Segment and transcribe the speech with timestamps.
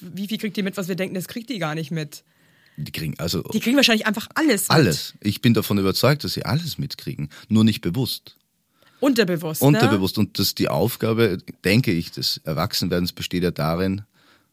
[0.00, 2.24] wie viel kriegt die mit, was wir denken, das kriegt die gar nicht mit.
[2.76, 4.70] Die kriegen also Die kriegen wahrscheinlich einfach alles mit.
[4.70, 5.14] alles.
[5.20, 8.36] Ich bin davon überzeugt, dass sie alles mitkriegen, nur nicht bewusst.
[9.00, 10.18] Unterbewusst, Unterbewusst.
[10.18, 14.02] Und das die Aufgabe, denke ich, des Erwachsenwerdens besteht ja darin,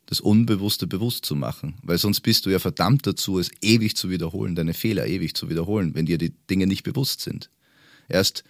[0.05, 1.75] das Unbewusste bewusst zu machen.
[1.83, 5.49] Weil sonst bist du ja verdammt dazu, es ewig zu wiederholen, deine Fehler ewig zu
[5.49, 7.49] wiederholen, wenn dir die Dinge nicht bewusst sind.
[8.07, 8.45] Erst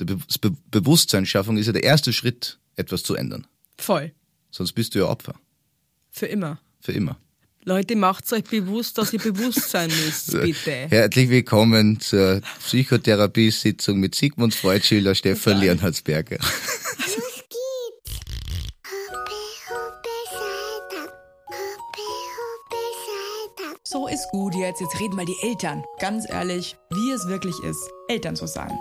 [0.00, 3.40] die Be Be Bewusstseinsschaffung ist ja der erste Schritt, etwas zu ändern.
[3.40, 3.46] Ne?
[3.78, 4.12] Voll.
[4.50, 5.34] Sonst bist du ja Opfer.
[6.18, 6.58] Für immer.
[6.80, 7.16] Für immer.
[7.62, 10.88] Leute, macht euch bewusst, dass ihr bewusst sein müsst, bitte.
[10.88, 16.38] Herzlich willkommen zur Psychotherapiesitzung mit Sigmund Freud, Schiller, Stefan Leonhardsberger.
[16.38, 18.18] Los geht's.
[18.90, 19.38] Hoppe,
[19.70, 21.02] hoppe, Seite.
[21.46, 22.08] Hoppe,
[22.40, 23.78] hoppe, Seite.
[23.84, 24.80] So ist gut jetzt.
[24.80, 25.84] Jetzt reden mal die Eltern.
[26.00, 28.76] Ganz ehrlich, wie es wirklich ist, Eltern zu sein.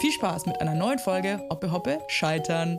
[0.00, 2.78] Viel Spaß mit einer neuen Folge Hoppe Hoppe Scheitern.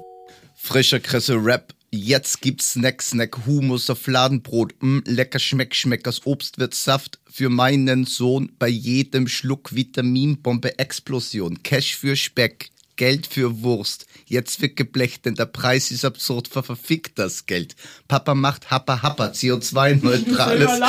[0.56, 1.74] Frischer Kresse Rap.
[1.96, 4.74] Jetzt gibt's Snack, Snack, Humus Fladenbrot.
[4.82, 6.06] Mm, lecker Schmeck, Schmeck.
[6.06, 8.52] Aus Obst wird Saft für meinen Sohn.
[8.60, 11.64] Bei jedem Schluck Vitaminbombe Explosion.
[11.64, 12.70] Cash für Speck.
[12.96, 14.06] Geld für Wurst.
[14.26, 16.48] Jetzt wird geblecht, denn der Preis ist absurd.
[16.48, 17.76] Ver verfickt das Geld.
[18.08, 19.28] Papa macht Happa Happa.
[19.28, 20.70] CO2-neutrales.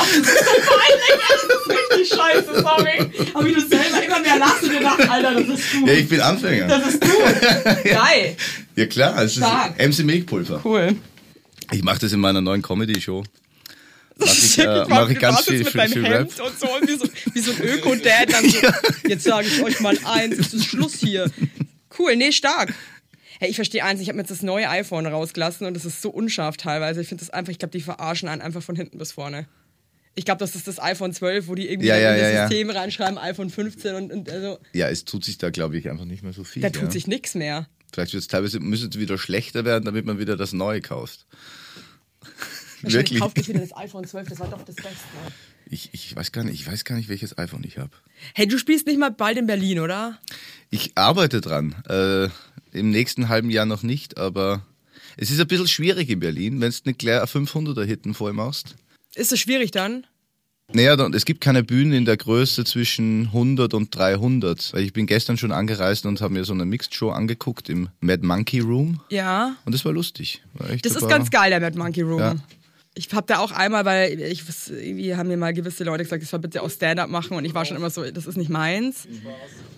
[1.97, 3.29] richtig scheiße, sorry.
[3.33, 5.85] Aber wie du selber immer mehr lachen gedacht, Alter, das ist du.
[5.85, 6.67] Ja, ich bin Anfänger.
[6.67, 7.07] Das ist du.
[7.83, 8.35] Geil.
[8.75, 9.43] Ja klar, es ist.
[9.43, 10.61] MC Milchpulver.
[10.63, 10.95] Cool.
[11.71, 13.23] Ich mache das in meiner neuen Comedy-Show.
[14.19, 16.27] Mach ich, äh, mach ich ganz viel, mit viel, viel Rap.
[16.27, 18.57] Und so und wie so, wie so ein Öko-Dad dann so,
[19.07, 21.29] jetzt sage ich euch mal eins, es ist Schluss hier.
[21.97, 22.73] Cool, nee, stark.
[23.39, 26.01] Hey, ich verstehe eins, ich habe mir jetzt das neue iPhone rausgelassen und das ist
[26.01, 27.01] so unscharf teilweise.
[27.01, 29.47] Ich finde das einfach, ich glaube, die verarschen einen einfach von hinten bis vorne.
[30.15, 32.47] Ich glaube, das ist das iPhone 12, wo die irgendwie Ja, ja, in das ja.
[32.47, 36.05] System reinschreiben, iPhone 15 und, und also, Ja, es tut sich da, glaube ich, einfach
[36.05, 36.63] nicht mehr so viel.
[36.63, 37.67] da tut sich nichts mehr.
[37.93, 41.27] Vielleicht wird es teilweise müsste es wieder schlechter werden, damit man wieder das Neue kauft.
[42.81, 43.19] Wirklich.
[43.19, 44.97] kauft euch wieder das iPhone 12, das war doch das Beste.
[45.69, 47.91] Ich, ich weiß gar nicht, ich weiß gar nicht, welches iPhone ich habe.
[48.33, 50.17] Hey, du spielst nicht mal bald in Berlin, oder?
[50.69, 51.75] Ich arbeite dran.
[51.87, 52.29] Äh,
[52.77, 54.65] Im nächsten halben Jahr noch nicht, aber
[55.17, 58.33] es ist ein bisschen schwierig in Berlin, wenn du nicht gleich ein 500er Hitten voll
[58.33, 58.75] machst.
[59.15, 60.05] Ist es schwierig dann?
[60.73, 64.73] Naja, dann, es gibt keine Bühnen in der Größe zwischen 100 und 300.
[64.73, 67.89] Weil ich bin gestern schon angereist und habe mir so eine Mixed Show angeguckt im
[68.01, 68.99] Mad Monkey Room.
[69.09, 69.55] Ja.
[69.63, 70.43] Und das war lustig.
[70.53, 72.19] War Das ist ganz geil, der Mad Monkey Room.
[72.19, 72.35] Ja.
[72.97, 76.29] Ich hab da auch einmal, weil ich irgendwie haben mir mal gewisse Leute gesagt, ich
[76.29, 79.07] soll bitte auch Stand-up machen und ich war schon immer so, das ist nicht meins.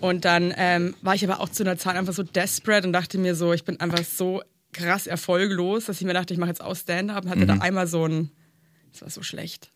[0.00, 3.18] Und dann ähm, war ich aber auch zu einer Zeit einfach so desperate und dachte
[3.18, 4.42] mir so, ich bin einfach so
[4.72, 7.46] krass erfolglos, dass ich mir dachte, ich mache jetzt auch Stand-up und hatte Mhm.
[7.48, 8.30] da einmal so ein,
[8.92, 9.70] das war so schlecht.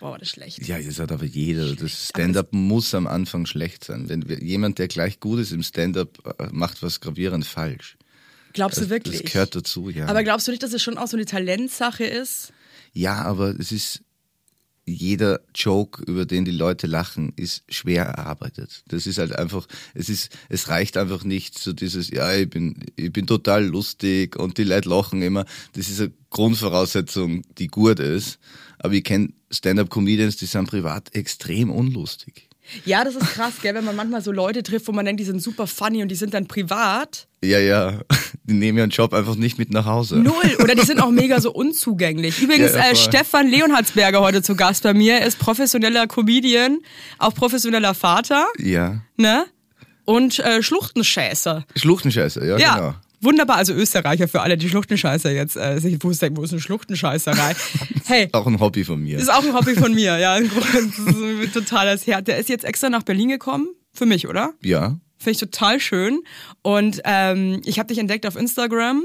[0.00, 0.66] Boah, war das schlecht.
[0.66, 1.74] Ja, das hat aber jeder.
[1.74, 4.08] Das Stand-up muss am Anfang schlecht sein.
[4.08, 7.96] Wenn jemand, der gleich gut ist im Stand-up, äh, macht was gravierend falsch.
[8.52, 9.20] Glaubst du wirklich?
[9.22, 10.06] das gehört dazu, ja.
[10.06, 12.52] aber glaubst du nicht, dass es schon auch so eine Talentsache ist?
[12.94, 14.02] Ja, aber es ist
[14.86, 18.84] jeder Joke, über den die Leute lachen, ist schwer erarbeitet.
[18.88, 22.84] Das ist halt einfach, es ist, es reicht einfach nicht so dieses, ja, ich bin,
[22.96, 25.46] ich bin total lustig und die Leute lachen immer.
[25.72, 28.38] Das ist eine Grundvoraussetzung, die gut ist.
[28.78, 32.50] Aber ich kenne Stand-up-Comedians, die sind privat extrem unlustig.
[32.84, 35.24] Ja, das ist krass, gell, wenn man manchmal so Leute trifft, wo man denkt, die
[35.24, 37.26] sind super funny und die sind dann privat.
[37.42, 38.00] Ja, ja,
[38.44, 40.16] die nehmen ihren Job einfach nicht mit nach Hause.
[40.16, 40.56] Null.
[40.62, 42.40] Oder die sind auch mega so unzugänglich.
[42.42, 42.96] Übrigens, Ja, äh.
[42.96, 45.14] Stefan Leonhardsberger heute zu Gast bei mir.
[45.20, 46.78] Er ist professioneller Comedian,
[47.18, 49.00] auch professioneller Vater, Ja.
[49.16, 49.44] ne?
[50.06, 51.64] Und äh, Schluchtenschäßer.
[51.76, 52.74] Schluchtenscheiße, ja, Ja.
[52.76, 52.94] genau.
[53.24, 56.60] Wunderbar, also Österreicher für alle, die Schluchtenscheißer jetzt äh, sich wo ist, wo ist eine
[56.60, 57.54] Schluchtenscheißerei?
[58.06, 59.18] Hey, Auch ein Hobby von mir.
[59.18, 60.38] ist auch ein Hobby von mir, ja.
[60.40, 62.26] Das ist ein totales Herz.
[62.26, 63.68] Der ist jetzt extra nach Berlin gekommen.
[63.94, 64.52] Für mich, oder?
[64.62, 64.98] Ja.
[65.16, 66.20] Finde ich total schön.
[66.60, 69.04] Und ähm, ich habe dich entdeckt auf Instagram.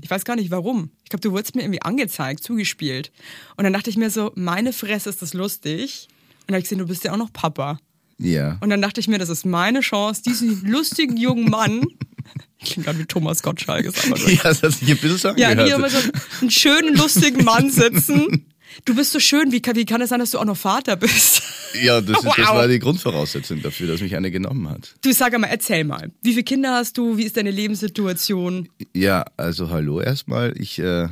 [0.00, 0.92] Ich weiß gar nicht warum.
[1.04, 3.12] Ich glaube, du wurdest mir irgendwie angezeigt, zugespielt.
[3.56, 6.08] Und dann dachte ich mir so, meine Fresse ist das lustig.
[6.08, 7.78] Und dann habe ich gesehen, du bist ja auch noch Papa.
[8.16, 8.56] Ja.
[8.62, 11.84] Und dann dachte ich mir, das ist meine Chance, diesen lustigen jungen Mann.
[12.60, 14.18] Ich klinge gerade wie Thomas Gottschalk, ist aber.
[14.30, 15.98] Ja, das hat sich ein bisschen so Ja, hier immer so
[16.40, 18.46] einen schönen, lustigen Mann sitzen.
[18.84, 20.94] Du bist so schön, wie kann, wie kann es sein, dass du auch noch Vater
[20.96, 21.42] bist?
[21.82, 22.54] Ja, das, ist, das Wow.
[22.54, 24.94] war die Grundvoraussetzung dafür, dass mich eine genommen hat.
[25.02, 26.12] Du sag mal, erzähl mal.
[26.22, 27.16] Wie viele Kinder hast du?
[27.16, 28.68] Wie ist deine Lebenssituation?
[28.94, 30.54] Ja, also hallo erstmal.
[30.60, 31.08] Ich, äh,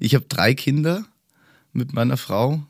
[0.00, 1.04] ich habe drei Kinder
[1.72, 2.62] mit meiner Frau.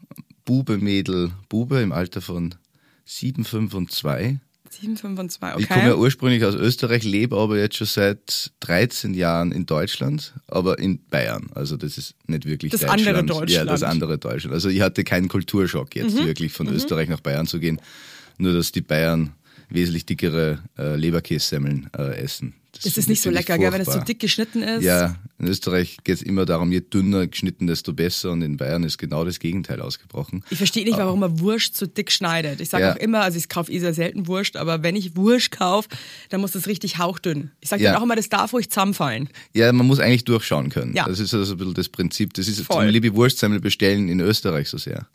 [0.44, 2.54] Bube, Mädel, Bube im Alter von
[3.04, 4.40] sieben, fünf und zwei.
[4.82, 5.62] 7, 5 und 2, okay.
[5.62, 10.34] Ich komme ja ursprünglich aus Österreich, lebe aber jetzt schon seit 13 Jahren in Deutschland,
[10.48, 11.50] aber in Bayern.
[11.54, 13.00] Also das ist nicht wirklich Das Deutschland.
[13.08, 13.48] andere Deutschland.
[13.50, 13.54] Mhm.
[13.54, 14.52] Ja, das andere Deutschland.
[14.52, 17.80] Also ich hatte keinen Kulturschock jetzt wirklich von Österreich nach Bayern zu gehen.
[18.38, 19.32] Nur dass die Bayern
[19.68, 22.54] wesentlich dickere äh, Leberkässemmeln äh, essen.
[22.84, 24.06] Das ist nicht so lecker, gell, wenn es so furchtbar.
[24.06, 24.82] dick geschnitten ist.
[24.84, 28.30] Ja, in Österreich geht es immer darum, je dünner geschnitten, desto besser.
[28.32, 30.44] Und in Bayern ist genau das Gegenteil ausgebrochen.
[30.50, 32.60] Ich verstehe nicht, warum man Wurst so dick schneidet.
[32.60, 32.92] Ich sage Ja.
[32.92, 35.88] auch immer, also ich kaufe eh sehr selten Wurst, aber wenn ich Wurst kaufe,
[36.30, 37.50] dann muss das richtig hauchdünn.
[37.60, 37.92] Ich sage Ja.
[37.92, 39.28] dann auch immer, das darf ruhig zusammenfallen.
[39.54, 40.94] Ja, man muss eigentlich durchschauen können.
[40.94, 41.06] Ja.
[41.06, 42.34] Das ist also ein bisschen das Prinzip.
[42.34, 42.84] Das ist Voll.
[42.86, 45.06] zum liebe Wurstsemmel bestellen in Österreich so sehr.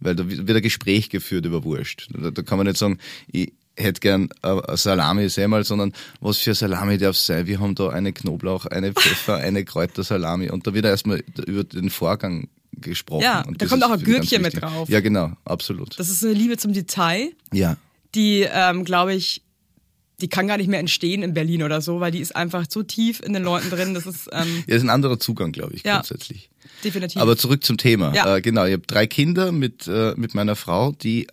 [0.00, 2.08] Weil da wird ein Gespräch geführt über Wurst.
[2.10, 2.98] Da, da kann man nicht sagen,
[3.30, 7.46] ich hätte gern eine eine Salami Semmel, sondern was für Salami darf es sein?
[7.46, 11.90] Wir haben da eine Knoblauch, eine Pfeffer, eine Kräutersalami und da wird erstmal über den
[11.90, 13.22] Vorgang gesprochen.
[13.22, 14.88] Ja, und da kommt auch ein Gürkchen mit drauf.
[14.88, 15.98] Ja, genau, absolut.
[15.98, 17.76] Das ist eine Liebe zum Detail, ja.
[18.14, 19.42] die, ähm, glaube ich,
[20.20, 22.82] die kann gar nicht mehr entstehen in Berlin oder so, weil die ist einfach so
[22.82, 23.92] tief in den Leuten drin.
[23.92, 25.96] Das ist ähm, Ja, ist ein anderer Zugang, glaube ich, Ja.
[25.96, 26.48] grundsätzlich.
[26.84, 27.20] definitiv.
[27.20, 28.14] Aber zurück zum Thema.
[28.14, 28.36] Ja.
[28.36, 31.26] Äh, genau, ich habe drei Kinder mit, äh, mit meiner Frau, die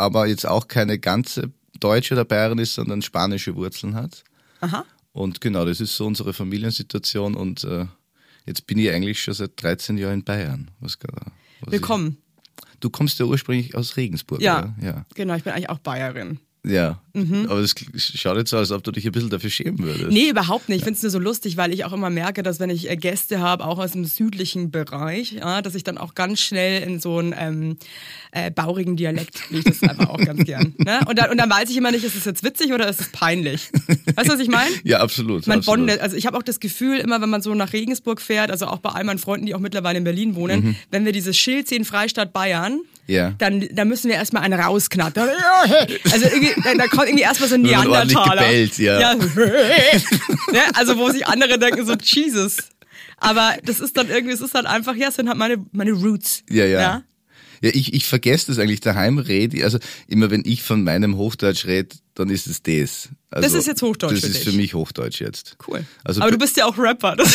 [0.00, 4.24] aber jetzt auch keine ganze Deutsche oder Bayerin ist, sondern spanische Wurzeln hat.
[4.60, 4.84] Aha.
[5.12, 7.86] Und genau, das ist so unsere Familiensituation und äh,
[8.46, 10.70] jetzt bin ich eigentlich schon seit 13 Jahren in Bayern.
[10.80, 10.98] Was,
[11.60, 12.16] was Willkommen.
[12.72, 14.58] Ich, du kommst ja ursprünglich aus Regensburg, Ja.
[14.60, 14.74] oder?
[14.82, 15.06] Ja.
[15.14, 16.38] Genau, ich bin eigentlich auch Bayerin.
[16.64, 17.00] Ja.
[17.14, 20.10] Aber es schaut jetzt so, als ob du dich ein bisschen dafür schämen würdest.
[20.10, 20.78] Nee, überhaupt nicht.
[20.78, 22.96] Ich finde es nur so lustig, weil ich auch immer merke, dass wenn ich äh,
[22.96, 27.00] Gäste habe, auch aus dem südlichen Bereich, ja, dass ich dann auch ganz schnell in
[27.00, 27.76] so einen ähm,
[28.32, 29.70] äh, baurigen Dialekt liege.
[29.70, 30.74] Das einfach auch ganz gern.
[30.78, 31.00] Ne?
[31.06, 33.08] Und, dann, und dann weiß ich immer nicht, ist es jetzt witzig oder ist es
[33.10, 33.70] peinlich?
[34.14, 34.70] Weißt du, was ich meine?
[34.84, 35.46] Ja, absolut.
[35.46, 35.80] Man absolut.
[35.80, 38.66] bondet, also ich habe auch das Gefühl, immer wenn man so nach Regensburg fährt, also
[38.66, 41.68] auch bei all meinen Freunden, die auch mittlerweile in Berlin wohnen, wenn wir dieses Schild
[41.68, 42.99] sehen, Freistaat Bayern, Mhm.
[43.10, 43.34] Ja.
[43.38, 45.28] dann, dann müssen wir erstmal einen rausknattern.
[46.12, 48.42] Also irgendwie, da, da kommt irgendwie erstmal so ein Neandertaler.
[48.42, 49.14] gebellt, ja.
[49.14, 50.60] ne?
[50.74, 52.58] Also wo sich andere denken, so Jesus.
[53.18, 55.92] Aber das ist dann irgendwie, es ist halt einfach, ja, es sind halt meine, meine
[55.92, 56.42] Roots.
[56.48, 56.80] Ja, ja.
[56.80, 57.02] Ja,
[57.60, 59.62] ich, ich vergesse das eigentlich daheim rede.
[59.64, 59.78] Also
[60.08, 63.08] immer wenn ich von meinem Hochdeutsch rede, dann ist es das.
[63.30, 64.44] Also, Das ist jetzt Hochdeutsch Das für ist dich.
[64.44, 65.56] für mich Hochdeutsch jetzt.
[65.68, 65.84] Cool.
[66.04, 67.16] Also Aber du bist ja auch Rapper.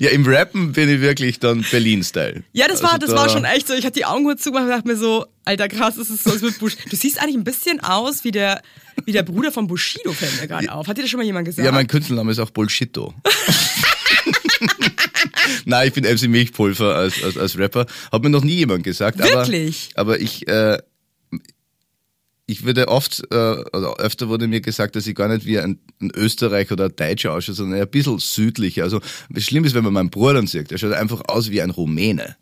[0.00, 2.42] ja, im Rappen bin ich wirklich dann Berlin-Style.
[2.52, 3.74] Ja, das war, Also das da- war schon echt so.
[3.74, 6.30] Ich hatte die Augen kurz zugemacht und dachte mir so, alter krass, das ist so
[6.30, 6.76] als mit Bush.
[6.88, 8.62] Du siehst eigentlich ein bisschen aus wie der,
[9.04, 10.86] wie der Bruder von Bushido, fällt mir gerade auf.
[10.88, 11.64] Hat dir das schon mal jemand gesagt?
[11.66, 13.12] Ja, mein Künstlername ist auch Bullshito.
[15.70, 17.86] Nein, ich bin MC Milchpulver als, als, als Rapper.
[18.10, 19.18] Hat mir noch nie jemand gesagt.
[19.18, 19.90] Wirklich?
[19.94, 20.78] Aber, aber ich, äh,
[22.46, 25.78] ich würde oft, äh, oder öfter wurde mir gesagt, dass ich gar nicht wie ein,
[26.00, 28.82] ein Österreicher oder ein Deutscher ausschaue, sondern eher ein bisschen südlicher.
[28.82, 31.70] Also, das Schlimm ist, wenn man meinen Bruder sieht, der schaut einfach aus wie ein
[31.70, 32.36] Rumäne.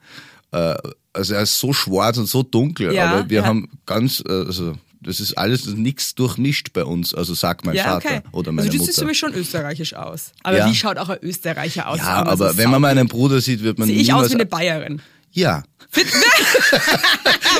[0.52, 0.76] Äh,
[1.12, 3.44] also, er ist so schwarz und so dunkel, Ja, aber wir ja.
[3.44, 7.84] haben ganz, äh, also, das ist alles nichts durchmischt bei uns, also sagt mein ja,
[7.84, 8.20] Vater okay.
[8.32, 8.86] oder meine also du Mutter.
[8.92, 10.32] siehst für mich schon österreichisch aus.
[10.42, 10.68] Aber Ja.
[10.70, 11.98] wie schaut auch ein Österreicher aus?
[11.98, 15.00] Ja, aber wenn man meinen Bruder sieht, wird man Sehe ich aus wie eine Bayerin.
[15.32, 15.62] ja,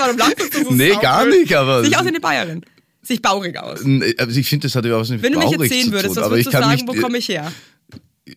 [0.00, 2.64] aber du lachst das ist Nee, gar nicht, aber- Sehe ich aus wie eine Bayerin.
[3.02, 3.80] Sehe ich baurig aus.
[4.18, 6.16] also ich finde, das hat überhaupt nicht Wenn du mich jetzt traurig sehen würdest, tun,
[6.16, 7.50] was aber würdest du sagen, wo komme ich her?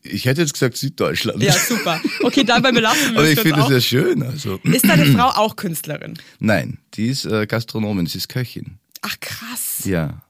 [0.03, 1.43] Ich hätte jetzt gesagt Süddeutschland.
[1.43, 1.99] Ja, super.
[2.23, 4.23] Okay, dabei belassen wir aber ich finde das ja schön.
[4.23, 4.57] Also.
[4.63, 6.13] Ist deine Frau auch Künstlerin?
[6.39, 8.77] Nein, die ist äh, Gastronomin, sie ist Köchin.
[9.01, 9.81] Ach krass.
[9.85, 10.21] Ja.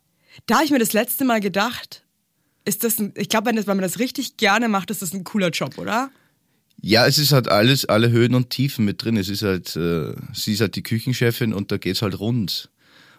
[0.48, 2.04] Da habe ich mir das letzte Mal gedacht,
[2.66, 5.14] ist das ein, ich glaube, wenn, das- wenn man das richtig gerne macht, ist das
[5.14, 6.10] ein cooler Job, oder?
[6.82, 9.18] Ja, es ist halt alles, alle Höhen und Tiefen mit drin.
[9.18, 12.70] Es ist halt, äh, sie ist halt die Küchenchefin und da geht's halt rund.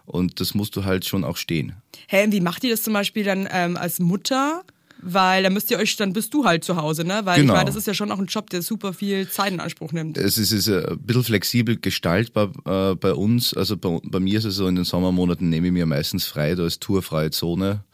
[0.05, 1.75] Und das musst du halt schon auch stehen.
[2.09, 4.65] Hä, und wie macht ihr das zum Beispiel dann ähm, als Mutter?
[5.05, 7.23] Weil dann müsst ihr euch, dann bist du halt zu Hause, ne?
[7.25, 7.53] Weil Genau.
[7.55, 9.93] ich meine, das ist ja schon auch ein Job, der super viel Zeit in Anspruch
[9.93, 10.17] nimmt.
[10.17, 13.53] Es ist, ist ein bisschen flexibel gestaltbar äh, bei uns.
[13.55, 16.55] Also bei, bei mir ist es so, in den Sommermonaten nehme ich mir meistens frei,
[16.55, 17.85] da ist tourfreie Zone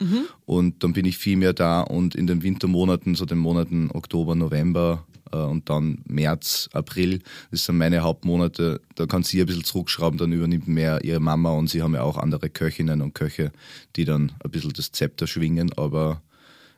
[0.44, 4.34] und dann bin ich viel mehr da und in den Wintermonaten, so den Monaten Oktober,
[4.34, 9.64] November äh, und dann März, April, das sind meine Hauptmonate, da kann sie ein bisschen
[9.64, 13.50] zurückschrauben, dann übernimmt mehr ihre Mama und sie haben ja auch andere Köchinnen und Köche,
[13.96, 16.20] die dann ein bisschen das Zepter schwingen, aber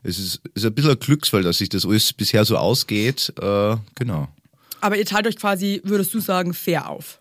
[0.03, 3.33] es ist, es ist ein bisschen ein Glücksfall, dass sich das alles bisher so ausgeht,
[3.41, 4.29] äh, genau.
[4.81, 7.19] Aber ihr teilt euch quasi, würdest du sagen, fair auf.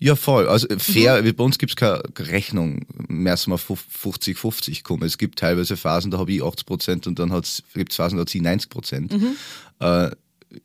[0.00, 0.48] Ja, voll.
[0.48, 0.78] Also Mhm.
[0.78, 5.02] fair, bei uns gibt's keine Rechnung, mehr als mal 50-50 kommen.
[5.04, 8.22] Es gibt teilweise Phasen, da habe ich 80 Prozent und dann hat's, gibt's Phasen, da
[8.22, 9.12] hat sie 90 Prozent.
[9.12, 9.36] Mhm.
[9.80, 10.10] Äh,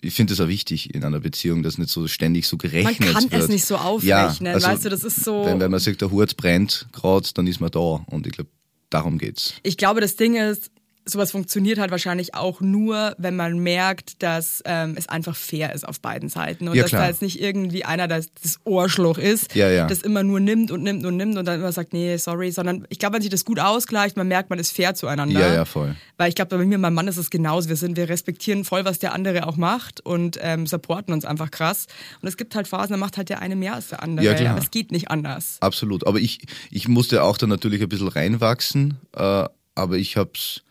[0.01, 3.13] ich finde das auch wichtig in einer Beziehung, dass nicht so ständig so gerechnet Man
[3.13, 3.41] kann wird.
[3.43, 6.37] es nicht so aufrechnen, weißt du, das ist so- Wenn, wenn man sagt, der Hut
[6.37, 8.49] brennt gerade, dann ist man da und ich glaube,
[8.89, 9.55] darum geht's.
[9.63, 10.69] Ich glaube, das Ding ist,
[11.05, 15.87] sowas funktioniert halt wahrscheinlich auch nur, wenn man merkt, dass ähm, es einfach fair ist
[15.87, 17.01] auf beiden Seiten und Ja, dass klar.
[17.03, 19.87] da jetzt nicht irgendwie einer das, das Ohrschloch ist, Ja, ja.
[19.87, 22.85] das immer nur nimmt und nimmt und nimmt und dann immer sagt, nee, sorry, sondern
[22.89, 25.39] ich glaube, wenn sich das gut ausgleicht, man merkt, man ist fair zueinander.
[25.39, 25.95] Ja, ja, voll.
[26.17, 27.69] Weil ich glaube, bei mir und meinem Mann ist es genauso.
[27.69, 31.51] Wir sind, wir respektieren voll, was der andere auch macht und ähm, supporten uns einfach
[31.51, 31.87] krass.
[32.21, 34.25] Und es gibt halt Phasen, da macht halt der eine mehr als der andere.
[34.25, 34.51] Ja, klar.
[34.51, 35.57] Aber es geht nicht anders.
[35.59, 36.07] Absolut.
[36.07, 38.97] Aber ich, ich musste auch da natürlich ein bisschen reinwachsen.
[39.15, 39.45] Äh,
[39.75, 40.61] aber ich hab's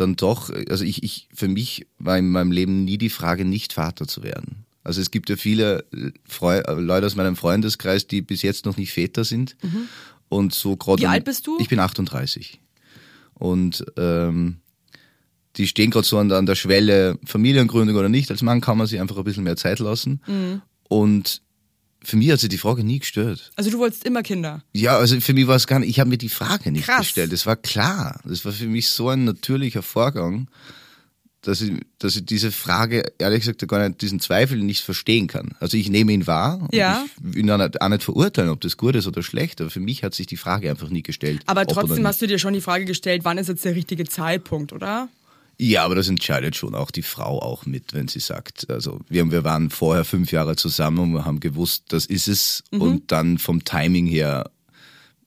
[0.00, 3.72] dann doch, also ich, ich, für mich war in meinem Leben nie die Frage, nicht
[3.72, 4.64] Vater zu werden.
[4.84, 5.84] Also es gibt ja viele
[6.26, 9.56] Freu äh, Leute aus meinem Freundeskreis, die bis jetzt noch nicht Väter sind.
[10.28, 11.02] Und so gerade.
[11.02, 11.04] Mhm.
[11.04, 11.58] Wie alt bist du?
[11.60, 12.60] Ich bin 38.
[13.34, 14.58] Und ähm,
[15.56, 18.30] die stehen gerade so an der, an der Schwelle, Familiengründung oder nicht.
[18.30, 20.20] Als Mann kann man sich einfach ein bisschen mehr Zeit lassen.
[20.26, 20.62] Mhm.
[20.88, 21.42] Und
[22.02, 23.50] für mich hat sich die Frage nie gestört.
[23.56, 24.62] Also du wolltest immer Kinder.
[24.72, 27.00] Ja, also für mich war es gar nicht, ich habe mir die Frage nicht Krass.
[27.00, 27.32] gestellt.
[27.32, 28.20] Das war klar.
[28.24, 30.48] Das war für mich so ein natürlicher Vorgang,
[31.42, 35.54] dass ich, dass ich diese Frage, ehrlich gesagt, gar nicht, diesen Zweifel nicht verstehen kann.
[35.60, 36.60] Also ich nehme ihn wahr.
[36.62, 37.04] und Ja.
[37.16, 39.70] Ich will ihn auch nicht, auch nicht verurteilen, ob das gut ist oder schlecht, aber
[39.70, 41.42] für mich hat sich die Frage einfach nie gestellt.
[41.46, 44.72] Aber trotzdem hast du dir schon die Frage gestellt, wann ist jetzt der richtige Zeitpunkt,
[44.72, 45.08] oder?
[45.60, 49.22] Ja, aber das entscheidet schon auch die Frau auch mit, wenn sie sagt, also wir,
[49.22, 52.62] haben- wir waren vorher fünf Jahre zusammen und wir haben gewusst, das ist es.
[52.70, 52.80] Mhm.
[52.80, 54.50] Und dann vom Timing her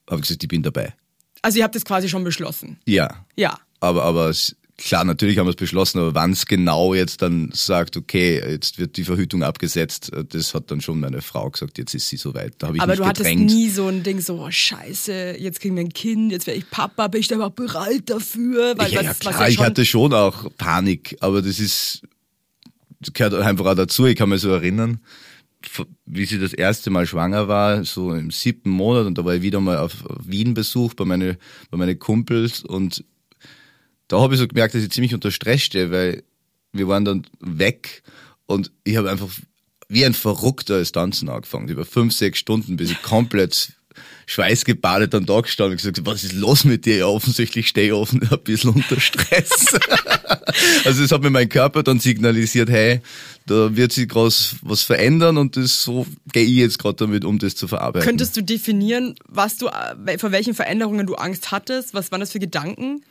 [0.10, 0.94] habe ich gesagt, ich bin dabei.
[1.42, 2.80] Also ihr habt es quasi schon beschlossen.
[2.86, 3.26] Ja.
[3.36, 3.60] Ja.
[3.82, 7.52] Aber, aber es, klar, natürlich haben wir es beschlossen, aber wann es genau jetzt dann
[7.54, 11.78] sagt, okay, jetzt wird die Verhütung abgesetzt, äh, das hat dann schon meine Frau gesagt,
[11.78, 12.56] jetzt ist sie soweit.
[12.58, 13.52] Da habe ich Aber du hattest gedrängt.
[13.52, 16.70] nie so ein Ding, so, oh, scheiße, jetzt kriegen wir ein Kind, jetzt wäre ich
[16.70, 18.78] Papa, bin ich da überhaupt bereit dafür?
[18.78, 22.02] Weil ja, was, ja, klar, ja ich schon, hatte schon auch Panik, aber das ist,
[23.00, 24.06] das gehört einfach auch dazu.
[24.06, 25.00] Ich kann mich so erinnern,
[26.06, 29.42] wie sie das erste Mal schwanger war, so im siebten Monat, und da war ich
[29.44, 31.38] wieder mal auf Wien-Besuch bei meine,
[31.70, 33.04] bei meine Kumpels und
[34.12, 36.24] da habe ich so gemerkt, dass ich ziemlich unter Stress stehe, weil
[36.74, 38.04] wir waren dann weg
[38.46, 39.30] und ich habe einfach
[39.88, 41.68] wie ein Verrückter das Tanzen angefangen.
[41.68, 43.74] Über fünf, sechs Stunden, bis ich komplett
[44.26, 46.98] schweißgebadet dann da gestanden und gesagt, was ist los mit dir?
[46.98, 49.78] Ja, offensichtlich stehe ich offen ein bisschen unter Stress.
[50.86, 53.02] also es hat mir mein Körper dann signalisiert, hey,
[53.46, 57.40] da wird sich groß was verändern und das so gehe ich jetzt gerade damit, um
[57.40, 58.08] das zu verarbeiten.
[58.08, 61.94] Könntest du definieren, was du, äh, vor welchen Veränderungen du Angst hattest?
[61.94, 63.04] Was waren das für Gedanken?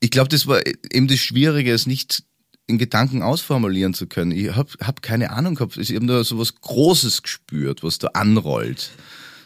[0.00, 2.24] Ich glaube, das war eben das Schwierige, es nicht
[2.66, 4.32] in Gedanken ausformulieren zu können.
[4.32, 5.76] Ich habe hab keine Ahnung gehabt.
[5.76, 8.92] Ich habe da so was Großes gespürt, was da anrollt.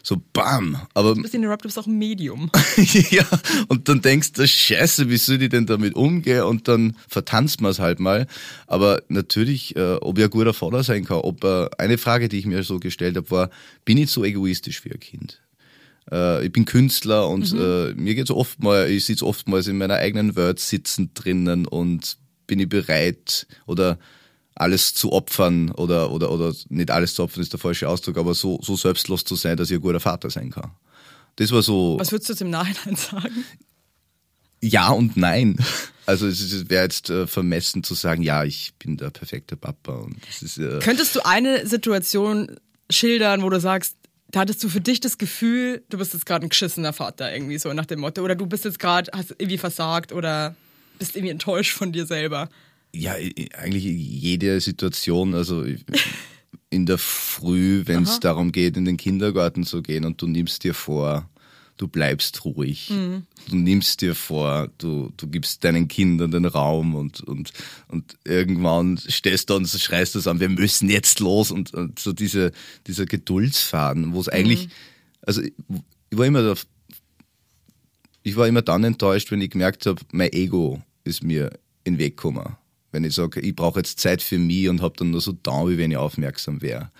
[0.02, 0.76] So bam.
[0.92, 2.50] Aber Du bist in der Rap, du bist auch ein Medium.
[3.10, 3.26] ja,
[3.68, 6.42] und dann denkst du, scheiße, wie soll ich denn damit umgehen?
[6.42, 8.26] Und dann vertanzt man es halt mal.
[8.66, 12.38] Aber natürlich, äh, ob ich ein guter Vater sein kann, ob äh, eine Frage, die
[12.38, 13.50] ich mir so gestellt habe, war,
[13.86, 15.40] bin ich so egoistisch wie ein Kind?
[16.10, 19.96] Äh, ich bin Künstler und äh, mir geht's oft mal, ich sitze oftmals in meiner
[19.96, 23.98] eigenen Welt sitzend drinnen und bin ich bereit oder
[24.54, 28.34] alles zu opfern oder, oder, oder nicht alles zu opfern ist der falsche Ausdruck, aber
[28.34, 30.70] so, so selbstlos zu sein, dass ich ein guter Vater sein kann.
[31.36, 31.96] Das war so.
[31.98, 33.44] Was würdest du jetzt im Nachhinein sagen?
[34.60, 35.58] Ja und nein.
[36.06, 39.94] Also es wäre jetzt äh, vermessen zu sagen, ja, ich bin der perfekte Papa.
[39.94, 42.56] Und ist, äh, Könntest du eine Situation
[42.90, 43.96] schildern, wo du sagst,
[44.34, 47.56] da hattest du für dich das Gefühl, du bist jetzt gerade ein geschissener Vater, irgendwie
[47.58, 50.56] so nach dem Motto, oder du bist jetzt gerade, hast irgendwie versagt oder
[50.98, 52.48] bist irgendwie enttäuscht von dir selber.
[52.92, 53.14] ja,
[53.56, 55.64] eigentlich jede Situation, also
[56.68, 60.64] in der Früh, wenn es darum geht, in den Kindergarten zu gehen und du nimmst
[60.64, 61.30] dir vor,
[61.76, 62.88] du bleibst ruhig.
[63.48, 67.52] Du nimmst dir vor, du, du gibst deinen Kindern den Raum und, und,
[67.88, 72.12] und irgendwann stehst du und schreist du an, wir müssen jetzt los und, und so
[72.12, 72.52] diese,
[72.86, 74.68] dieser Geduldsfaden, wo es eigentlich,
[75.22, 75.52] also ich,
[76.10, 76.54] war immer
[78.22, 81.50] ich war immer dann enttäuscht, wenn ich gemerkt habe, mein Ego ist mir
[81.84, 82.56] in den Weg gekommen.
[82.90, 85.68] Wenn ich sage, ich brauche jetzt Zeit für mich und habe dann nur so da,
[85.68, 86.90] wie wenn ich aufmerksam wäre.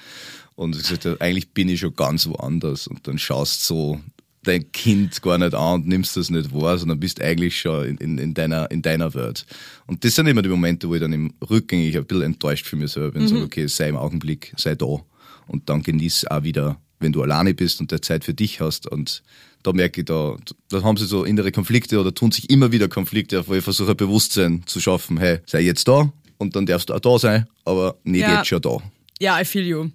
[0.57, 2.87] Und ich gesagt, habe, eigentlich bin ich schon ganz woanders.
[2.87, 4.01] Und dann schaust so
[4.47, 7.97] dein Kind gar nicht an und nimmst das nicht wahr, sondern bist eigentlich schon in,
[7.99, 9.45] in, in, deiner, in deiner Welt.
[9.87, 12.77] Und das sind immer die Momente, wo ich dann im Rückgängig ein bisschen enttäuscht für
[12.77, 13.27] mich selber bin.
[13.29, 15.01] Sage, okay, sei im Augenblick, sei da.
[15.47, 18.87] Und dann genieß auch wieder, wenn du alleine bist und der Zeit für dich hast.
[18.87, 19.23] Und
[19.63, 20.37] da merke ich, da,
[20.69, 23.65] da haben sie so innere Konflikte oder tun sich immer wieder Konflikte, auf, wo ich
[23.65, 25.19] versuche, ein Bewusstsein zu schaffen.
[25.19, 28.39] Hey, sei jetzt da und dann darfst du auch da sein, aber nicht Ja.
[28.39, 28.79] jetzt schon da.
[29.21, 29.89] Ja, I feel you.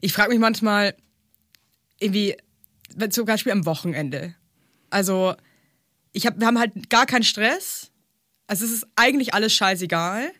[0.00, 0.94] Ich frage mich manchmal,
[1.98, 2.36] irgendwie,
[3.10, 4.34] zum Beispiel am Wochenende.
[4.90, 5.34] Also,
[6.12, 7.90] ich hab, wir haben halt gar keinen Stress.
[8.46, 10.30] Also, es ist eigentlich alles scheißegal.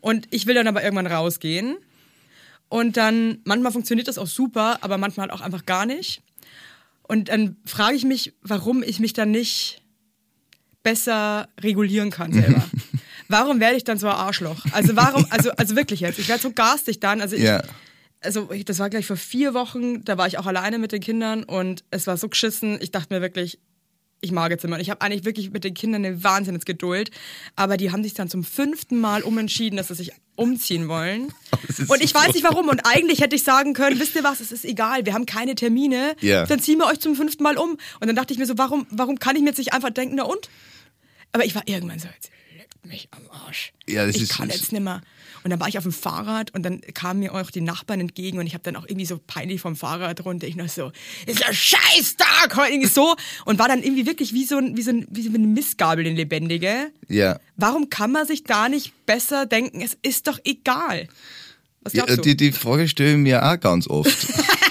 [0.00, 1.76] Und ich will dann aber irgendwann rausgehen.
[2.68, 6.22] Und dann, manchmal funktioniert das auch super, aber manchmal halt auch einfach gar nicht.
[7.02, 9.82] Und dann frage ich mich, warum ich mich dann nicht
[10.82, 12.64] besser regulieren kann selber.
[13.28, 14.64] warum werde ich dann so ein Arschloch?
[14.72, 17.20] Also warum, also, also wirklich jetzt, ich werde so garstig dann.
[17.20, 17.62] Also ich, Ja.
[18.22, 21.44] Also das war gleich vor vier Wochen, da war ich auch alleine mit den Kindern
[21.44, 22.78] und es war so geschissen.
[22.80, 23.58] Ich dachte mir wirklich,
[24.24, 24.78] ich mag jetzt immer.
[24.78, 27.10] Ich habe eigentlich wirklich mit den Kindern eine Wahnsinnsgeduld,
[27.56, 31.32] aber die haben sich dann zum fünften Mal umentschieden, dass sie sich umziehen wollen.
[31.68, 32.68] ist Und ich so weiß nicht warum.
[32.68, 35.56] Und eigentlich hätte ich sagen können, wisst ihr was, es ist egal, wir haben keine
[35.56, 36.46] Termine, Ja.
[36.46, 37.70] dann ziehen wir euch zum fünften Mal um.
[38.00, 40.14] Und dann dachte ich mir so, warum, warum kann ich mir jetzt nicht einfach denken,
[40.14, 40.48] na und?
[41.32, 43.72] Aber ich war irgendwann so, jetzt leckt mich am Arsch.
[43.88, 45.02] Ja, das ich ist- kann jetzt nimmer.
[45.44, 48.38] Und dann war ich auf dem Fahrrad und dann kamen mir auch die Nachbarn entgegen
[48.38, 50.46] und ich habe dann auch irgendwie so peinlich vom Fahrrad runter.
[50.46, 50.92] Ich noch so,
[51.26, 54.82] ist ein Scheißtag heute irgendwie so und war dann irgendwie wirklich wie so ein, wie
[54.82, 56.90] so ein, wie so eine Missgabel, eine lebendige.
[57.08, 57.38] Ja.
[57.56, 59.80] Warum kann man sich da nicht besser denken?
[59.80, 61.08] Es ist doch egal.
[61.82, 62.22] Was Ja, glaubst du?
[62.22, 64.26] die, die Frage stelle ich mir auch ganz oft.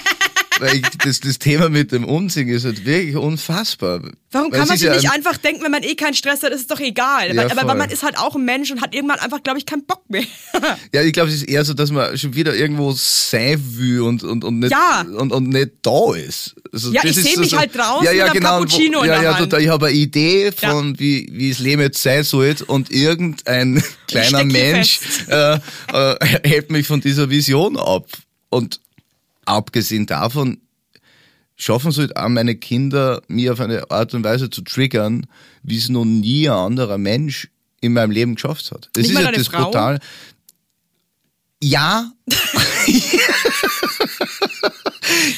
[0.62, 4.00] Weil ich, das, das Thema mit dem Umziehen ist halt wirklich unfassbar.
[4.30, 6.42] Warum Weil kann man sich ja nicht ein- einfach denken, wenn man eh keinen Stress
[6.42, 7.34] hat, ist es doch egal.
[7.34, 9.66] Ja, aber weil man ist halt auch ein Mensch und hat irgendwann einfach, glaube ich,
[9.66, 10.22] keinen Bock mehr.
[10.94, 14.22] Ja, ich glaube, es ist eher so, dass man schon wieder irgendwo sein will und,
[14.24, 15.02] und, und, nicht, Ja.
[15.02, 16.54] und, und nicht da ist.
[16.72, 18.50] Also Ja, ich ist seh so- mich so- halt draußen ja, ja, mit einem genau,
[18.60, 19.50] Cappuccino wo, in ja, der ja, Hand.
[19.50, 19.62] total.
[19.62, 24.44] Ich habe eine Idee von, wie, wie das Leben jetzt sein soll und irgendein kleiner
[24.44, 25.54] Mensch äh,
[25.92, 28.06] äh, hält mich von dieser Vision ab.
[28.50, 28.80] Und
[29.44, 30.60] abgesehen davon
[31.56, 35.26] schaffen es halt auch meine Kinder, mir auf eine Art und Weise zu triggern,
[35.62, 37.48] wie es noch nie ein anderer Mensch
[37.80, 38.90] in meinem Leben geschafft hat.
[38.96, 39.64] Es Nicht ist ja das Frau?
[39.64, 39.98] brutal.
[41.62, 42.10] Ja.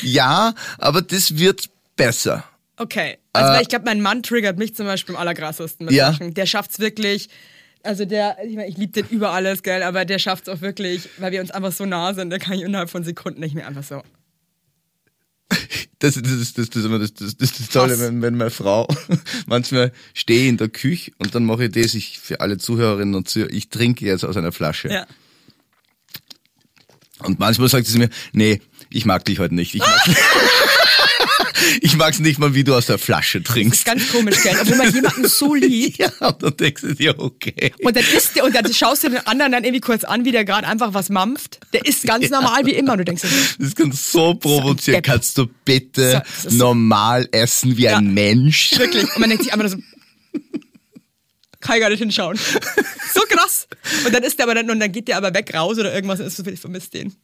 [0.03, 2.45] ja, aber das wird besser.
[2.77, 3.19] Okay.
[3.33, 5.99] Also weil ich glaube, mein Mann triggert mich zum Beispiel am allerkrassesten mit Äh.
[5.99, 6.13] Ja.
[6.13, 6.35] Sachen.
[6.35, 7.29] Der schafft's wirklich.
[7.85, 11.09] Also der, ich meine, ich liebe den über alles, gell, aber der schafft's auch wirklich,
[11.19, 13.67] weil wir uns einfach so nah sind, der kann ich innerhalb von Sekunden nicht mehr
[13.67, 14.03] einfach so.
[15.99, 18.89] Das, das, ist, das, das, das, das, das, ist das Tolle, wenn, wenn meine Frau
[19.47, 23.29] manchmal stehe in der Küche und dann mache ich das, ich für alle Zuhörerinnen und
[23.29, 24.89] Zuhörer, ich trinke jetzt aus einer Flasche.
[24.89, 25.07] Ja.
[27.21, 28.61] Und manchmal sagt sie mir, nee,
[28.91, 29.75] ich mag dich heute nicht.
[29.75, 30.01] Ich mag
[31.81, 33.85] ich mag's nicht mal, wie du aus der Flasche Das ist trinkst.
[33.85, 35.99] ganz komisch, gell, obwohl man jemanden so liebt.
[35.99, 37.73] Ja, und dann denkst du dir, okay.
[37.83, 40.33] Und dann isst der, und dann schaust du den anderen dann irgendwie kurz an, wie
[40.33, 41.61] der gerade einfach was mampft.
[41.73, 42.93] Der ist ganz normal wie immer.
[42.93, 43.35] Und du denkst dir so,
[43.65, 44.97] Das kann so provozieren.
[45.03, 45.05] Depp.
[45.13, 47.99] Kannst du bitte So, ist- normal essen wie Ja.
[47.99, 48.73] ein Mensch?
[48.79, 49.05] Wirklich.
[49.05, 49.77] Und man denkt sich einfach so,
[51.61, 52.39] kann ich gar nicht hinschauen.
[53.15, 53.67] So krass.
[54.05, 56.21] Und dann ist der aber dann, und dann geht der aber weg raus oder irgendwas
[56.21, 57.15] und ist so, ich vermisse den.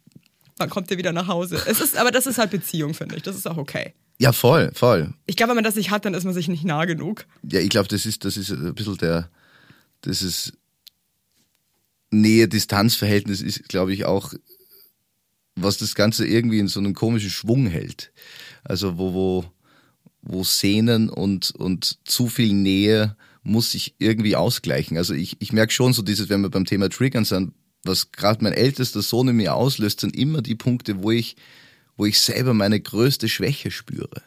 [0.61, 1.59] Dann kommt der wieder nach Hause.
[1.66, 3.23] Es ist, aber das ist halt Beziehung, finde ich.
[3.23, 3.94] Das ist auch okay.
[4.18, 5.14] Ja, voll, voll.
[5.25, 7.25] Ich glaube, wenn man das nicht hat, dann ist man sich nicht nah genug.
[7.51, 9.31] Ja, ich glaube, das ist, das ist ein bisschen der,
[10.03, 10.53] das ist
[12.11, 14.35] Nähe-Distanz-Verhältnis ist, glaube ich, auch,
[15.57, 18.12] was das Ganze irgendwie in so einem komischen Schwung hält.
[18.62, 19.44] Also, wo, wo,
[20.20, 24.99] wo Sehnen und, und zu viel Nähe muss sich irgendwie ausgleichen.
[24.99, 28.43] Also ich, ich merke schon so dieses, wenn wir beim Thema Triggern sind, was gerade
[28.45, 31.37] mein ältester Sohn in mir auslöst, sind immer die Punkte, wo ich,
[31.97, 34.23] wo ich selber meine größte Schwäche spüre.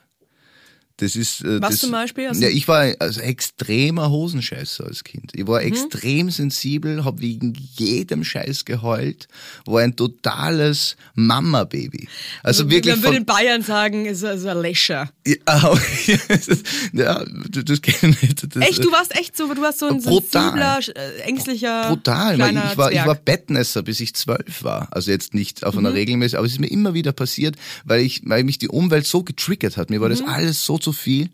[0.97, 2.27] Das ist, äh, Was das, zum Beispiel?
[2.27, 5.31] Also- Ja, ich war also extremer Hosenscheißer als Kind.
[5.33, 5.47] Ich Mhm.
[5.47, 9.27] war extrem sensibel, habe wegen jedem Scheiß geheult,
[9.65, 12.07] war ein totales Mama-Baby.
[12.43, 15.09] Also, wirklich Man würde in Bayern sagen, ist so ein Läscher.
[15.25, 15.35] ja,
[16.29, 16.47] es
[16.93, 18.55] ja, das, das kenne ich nicht.
[18.55, 18.83] Das, Echt?
[18.85, 20.79] Du warst echt so, du warst so ein Brutal.
[20.79, 24.89] sensibler, äh, ängstlicher, Brutal, kleiner ich war, ich war Bettnässer, bis ich zwölf war.
[24.91, 25.95] Also jetzt nicht auf einer Mhm.
[25.95, 29.23] regelmäßig, aber es ist mir immer wieder passiert, weil ich, weil mich die Umwelt so
[29.23, 29.89] getriggert hat.
[29.89, 30.27] Mir war das Mhm.
[30.29, 31.29] alles so zu viel.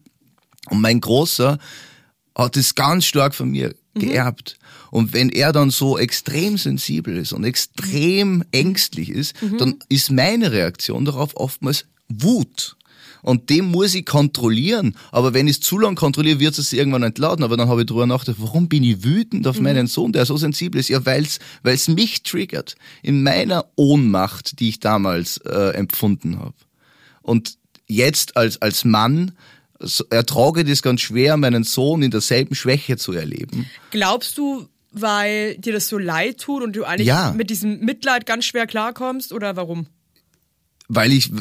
[0.70, 1.58] Und mein Großer
[2.36, 4.00] hat es ganz stark von mir Mhm.
[4.00, 4.58] geerbt.
[4.92, 9.58] Und wenn er dann so extrem sensibel ist und extrem ängstlich ist, Mhm.
[9.58, 12.76] dann ist meine Reaktion darauf oftmals Wut.
[13.22, 14.96] Und dem muss ich kontrollieren.
[15.12, 17.44] Aber wenn ich es zu lang kontrolliere, wird es irgendwann entladen.
[17.44, 20.38] Aber dann habe ich drüber nachgedacht, warum bin ich wütend auf meinen Sohn, der so
[20.38, 20.88] sensibel ist?
[20.88, 21.28] Ja, weil
[21.64, 22.76] es mich triggert.
[23.04, 26.56] In meiner Ohnmacht, die ich damals äh, empfunden habe.
[27.22, 27.59] Und
[27.90, 29.34] jetzt als, als Mann
[30.10, 33.66] ertrage ich das ganz schwer, meinen Sohn in derselben Schwäche zu erleben.
[33.92, 37.32] Glaubst du, weil dir das so leid tut und du eigentlich Ja.
[37.32, 39.88] mit diesem Mitleid ganz schwer klarkommst oder warum?
[40.88, 41.32] Weil ich,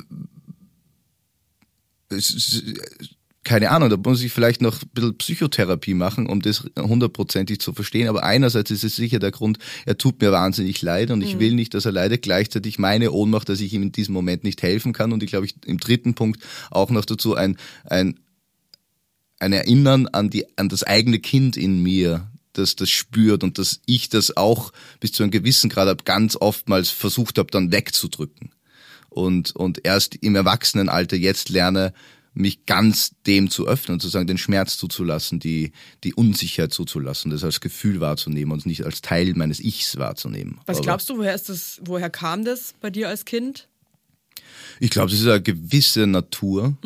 [3.49, 7.73] keine Ahnung, da muss ich vielleicht noch ein bisschen Psychotherapie machen, um das hundertprozentig zu
[7.73, 8.07] verstehen.
[8.09, 11.55] Aber einerseits ist es sicher der Grund, er tut mir wahnsinnig leid und ich will
[11.55, 12.21] nicht, dass er leidet.
[12.21, 15.13] Gleichzeitig meine Ohnmacht, dass ich ihm in diesem Moment nicht helfen kann.
[15.13, 18.21] Und ich glaube, ich im dritten Punkt auch noch dazu ein, ein,
[19.39, 23.81] ein Erinnern an die, an das eigene Kind in mir, das das spürt und dass
[23.87, 28.51] ich das auch bis zu einem gewissen Grad ganz oftmals versucht habe, dann wegzudrücken.
[29.09, 31.95] Und, und erst im Erwachsenenalter jetzt lerne,
[32.39, 35.73] mich ganz dem zu öffnen, sozusagen den Schmerz zuzulassen, die,
[36.05, 40.61] die Unsicherheit zuzulassen, das als Gefühl wahrzunehmen und nicht als Teil meines Ichs wahrzunehmen.
[40.67, 43.69] Was Aber glaubst du, woher ist das, woher kam das bei dir als Kind?
[44.81, 46.77] Ich glaube, es ist eine gewisse Natur,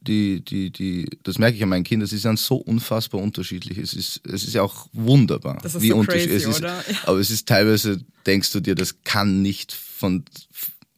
[0.00, 3.78] die, die, die, das merke ich an meinen Kindern, sie sind so unfassbar unterschiedlich.
[3.78, 6.60] Es ist, es ist ja auch wunderbar, Das ist wie so unterschiedlich es ist.
[6.60, 6.82] oder?
[6.88, 6.98] Ja.
[7.04, 10.24] Aber es ist teilweise, denkst du dir, das kann nicht von,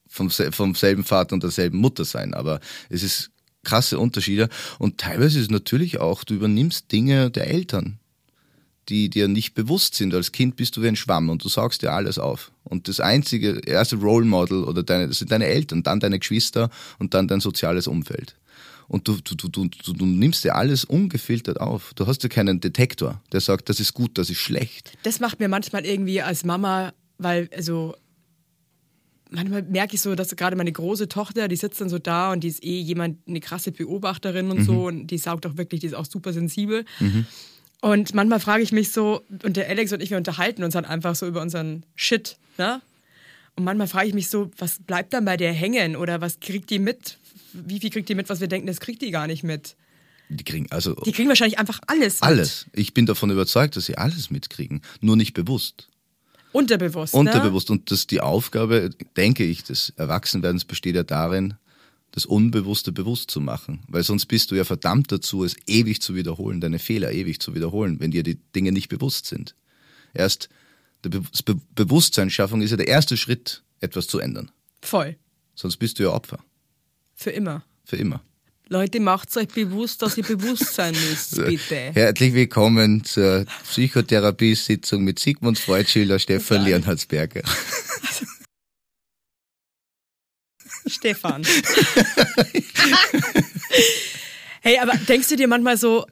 [0.07, 2.35] vom, vom selben Vater und derselben Mutter sein.
[2.35, 3.31] Aber es ist
[3.65, 4.49] krasse Unterschiede.
[4.79, 7.99] Und teilweise ist es natürlich auch, du übernimmst Dinge der Eltern
[8.89, 10.15] die dir nicht bewusst sind.
[10.15, 12.53] Als Kind bist du wie ein Schwamm und du saugst dir alles auf.
[12.65, 16.71] Und das einzige, erste Role Model oder deine, das sind deine Eltern, dann deine Geschwister
[16.99, 18.37] und dann dein soziales Umfeld.
[18.87, 21.93] Und du, du, du, du, du, nimmst dir alles ungefiltert auf.
[21.95, 24.93] Du hast ja keinen Detektor, der sagt, das ist gut, das ist schlecht.
[25.05, 27.97] Das macht mir manchmal irgendwie als Mama, weil, also,
[29.35, 32.45] manchmal merke ich so, dass gerade meine große Tochter, die sitzt dann so da und
[32.45, 35.87] die ist eh jemand, eine krasse Beobachterin und so und die saugt auch wirklich, die
[35.89, 36.85] ist auch super sensibel.
[37.81, 40.87] Und manchmal frage ich mich so, und der Alex und ich, wir unterhalten uns halt
[40.87, 42.81] einfach so über unseren Shit, ne?
[43.57, 46.71] Und manchmal frage ich mich so, was bleibt dann bei der hängen oder was kriegt
[46.71, 47.19] die mit?
[47.53, 49.77] Wie viel kriegt die mit, was wir denken, das kriegt die gar nicht mit?
[50.29, 52.23] Die kriegen also Die kriegen wahrscheinlich einfach alles mit.
[52.23, 52.67] alles.
[52.73, 55.89] Ich bin davon überzeugt, dass sie alles mitkriegen, nur nicht bewusst.
[56.55, 57.21] Unterbewusst, ne?
[57.21, 57.69] Unterbewusst.
[57.69, 61.55] Und das die Aufgabe, denke ich, des Erwachsenwerdens besteht ja darin,
[62.13, 63.83] das Unbewusste bewusst zu machen.
[63.89, 67.57] Weil sonst bist du ja verdammt dazu, es ewig zu wiederholen, deine Fehler ewig zu
[67.57, 69.57] wiederholen, wenn dir die Dinge nicht bewusst sind.
[70.13, 70.49] Erst
[71.03, 74.53] das Be Bewusstseinsschaffung ist ja der erste Schritt, etwas zu ändern.
[74.81, 75.17] Voll.
[75.57, 76.39] Sonst bist du ja Opfer.
[77.17, 77.65] Für immer.
[77.85, 78.23] Für immer.
[78.69, 81.93] Leute, macht euch bewusst, dass ihr bewusst sein müsst, bitte.
[81.93, 87.43] Herzlich willkommen zur Psychotherapiesitzung mit Sigmund Freud, Schiller, Stefan Leonhardsberger.
[90.87, 91.45] Stefan.
[94.61, 96.07] hey, aber denkst du dir manchmal so,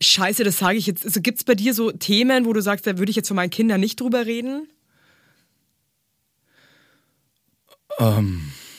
[0.00, 2.88] scheiße, das sage ich jetzt, also gibt es bei dir so Themen, wo du sagst,
[2.88, 4.68] da würde ich jetzt von meinen Kindern nicht drüber reden?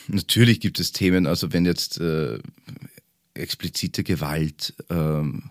[0.08, 2.38] Natürlich gibt es Themen, also wenn jetzt äh,
[3.36, 5.50] explizite Gewalt, ähm,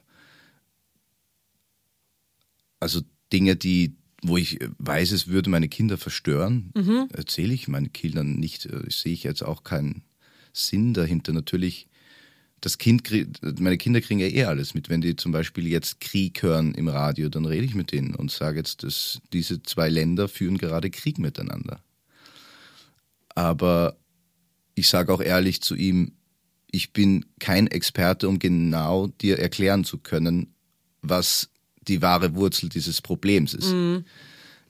[2.80, 6.72] also Dinge, die, wo ich weiß, es würde meine Kinder verstören,
[7.12, 8.66] erzähle ich meinen Kindern nicht.
[8.66, 10.04] Äh, sehe ich jetzt auch keinen
[10.54, 11.34] Sinn dahinter.
[11.34, 11.88] Natürlich,
[12.62, 13.10] das Kind,
[13.60, 14.90] meine Kinder kriegen ja eh alles mit.
[14.90, 18.32] Wenn die zum Beispiel jetzt Krieg hören im Radio, dann rede ich mit denen und
[18.32, 21.82] sage jetzt, dass diese zwei Länder führen gerade Krieg miteinander.
[23.30, 23.98] Aber
[24.76, 26.14] ich sage auch ehrlich zu ihm,
[26.76, 30.48] ich bin kein Experte, um genau dir erklären zu können,
[31.02, 31.50] was
[31.88, 33.74] die wahre Wurzel dieses Problems ist.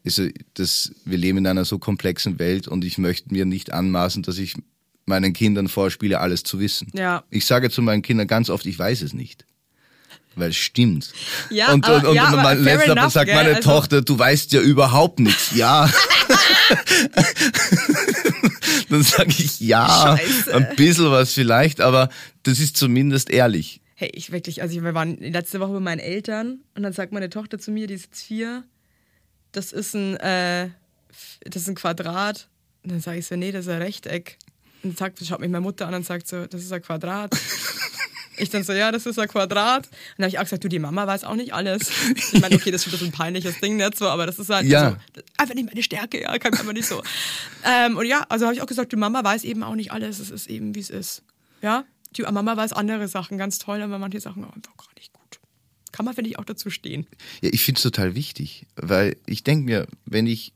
[0.06, 4.22] Also das, wir leben in einer so komplexen Welt und ich möchte mir nicht anmaßen,
[4.22, 4.56] dass ich
[5.06, 6.90] meinen Kindern vorspiele, alles zu wissen.
[6.94, 7.24] Ja.
[7.32, 9.46] Ich sage zu meinen Kindern ganz oft, ich weiß es nicht.
[10.36, 11.12] Weil es stimmt.
[11.50, 13.36] Ja, und, aber- und, und, ja, und letzter enough, sagt gell?
[13.36, 15.56] meine Also- Tochter, du weißt ja überhaupt nichts.
[15.56, 15.90] Ja.
[18.90, 20.54] Dann sage ich ja, Scheiße.
[20.54, 22.10] ein bisschen was vielleicht, aber
[22.44, 23.82] das ist zumindest ehrlich.
[23.96, 27.30] Hey, ich wirklich, also wir waren letzte Woche bei meinen Eltern und dann sagt meine
[27.30, 28.64] Tochter zu mir, die ist jetzt vier,
[29.54, 30.70] das ist ein, äh,
[31.46, 32.50] das ist ein Quadrat.
[32.84, 34.38] Und dann sage ich so, nee, das ist ein Rechteck.
[34.84, 37.36] Und dann sagt, schaut mich meine Mutter an und sagt so, das ist ein Quadrat.
[38.38, 39.86] Ich dann so, ja, das ist ein Quadrat.
[39.88, 41.90] Und dann habe ich auch gesagt, du, die Mama weiß auch nicht alles.
[42.34, 44.92] Ich meine, okay, das ist ein peinliches Ding nicht so, aber das ist halt Ja.
[45.16, 47.02] so, einfach nicht meine Stärke, ja, kann einfach nicht so.
[47.64, 50.20] Ähm, und ja, also habe ich auch gesagt, die Mama weiß eben auch nicht alles,
[50.20, 51.24] es ist eben, wie es ist.
[51.62, 55.12] Ja, die Mama weiß andere Sachen ganz toll, aber manche Sachen auch einfach gar nicht
[55.14, 55.40] gut.
[55.92, 57.08] Kann man, finde ich, auch dazu stehen.
[57.42, 60.54] Ja, ich finde es total wichtig, weil ich denke mir, wenn ich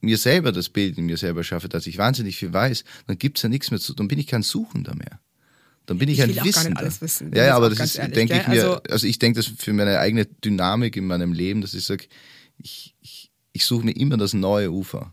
[0.00, 3.42] mir selber das Bild in mir selber schaffe, dass ich wahnsinnig viel weiß, dann gibt's
[3.42, 5.18] ja nichts mehr zu, dann bin ich kein Suchender mehr.
[5.86, 6.80] Dann bin ich, Ich ein will auch gar nicht Wissender.
[6.80, 9.38] alles wissen, Ja, ja, aber das ist, ehrlich, denke ich mir, Also- also, ich denke
[9.38, 12.06] das für meine eigene Dynamik in meinem Leben, dass ich sage,
[12.58, 15.12] ich, ich, ich suche mir immer das neue Ufer.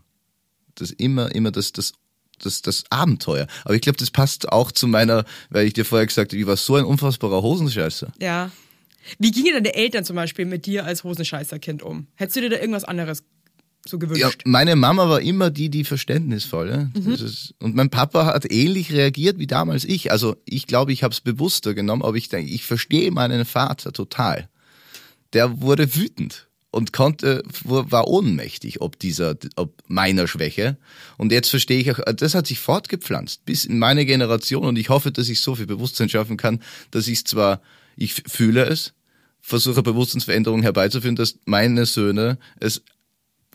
[0.74, 1.92] Das immer, immer das, das,
[2.40, 3.46] das, das Abenteuer.
[3.64, 6.46] Aber ich glaube, das passt auch zu meiner, weil ich dir vorher gesagt habe, ich
[6.46, 8.12] war so ein unfassbarer Hosenscheißer.
[8.20, 8.50] Ja.
[9.18, 12.08] Wie gingen deine Eltern zum Beispiel mit dir als Hosenscheißerkind um?
[12.14, 13.22] Hättest du dir da irgendwas anderes
[13.86, 14.22] so gewünscht?
[14.22, 16.70] Ja, meine Mama war immer die, die verständnisvoll.
[16.70, 16.90] Ja?
[17.10, 20.10] Das ist, und mein Papa hat ähnlich reagiert wie damals ich.
[20.10, 23.92] Also ich glaube, ich habe es bewusster genommen, aber ich denke, ich verstehe meinen Vater
[23.92, 24.48] total.
[25.32, 30.76] Der wurde wütend und konnte, war ohnmächtig ob dieser, ob meiner Schwäche.
[31.16, 34.88] Und jetzt verstehe ich auch, das hat sich fortgepflanzt bis in meine Generation und ich
[34.88, 37.60] hoffe, dass ich so viel Bewusstsein schaffen kann, dass ich zwar,
[37.96, 38.92] ich fühle es,
[39.40, 42.82] versuche Bewusstseinsveränderungen herbeizuführen, dass meine Söhne es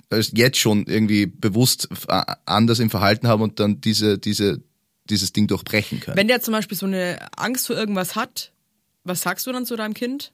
[0.10, 4.62] als jetzt schon irgendwie bewusst äh, anders im Verhalten haben und dann diese, diese,
[5.10, 6.18] dieses Ding durchbrechen können.
[6.18, 8.52] Wenn der zum Beispiel so eine Angst vor irgendwas hat,
[9.04, 10.32] was sagst du dann zu deinem Kind?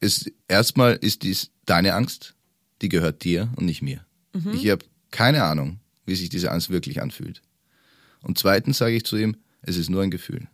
[0.00, 2.34] es, erstmal ist dies deine Angst,
[2.82, 4.04] die gehört dir und nicht mir.
[4.52, 7.42] Ich habe keine Ahnung, wie sich diese Angst wirklich anfühlt.
[8.22, 10.48] Und zweitens sage ich zu ihm, Es ist nur ein Gefühl.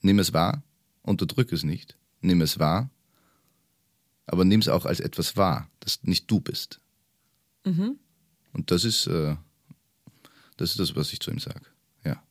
[0.00, 0.62] Nimm es wahr,
[1.02, 1.98] unterdrück es nicht.
[2.22, 2.88] Nimm es wahr,
[4.24, 6.80] aber nimm es auch als etwas wahr, das nicht du bist.
[7.64, 9.34] Und das ist, äh,
[10.56, 11.62] das ist das, was ich zu ihm sage.
[12.04, 12.22] Ja.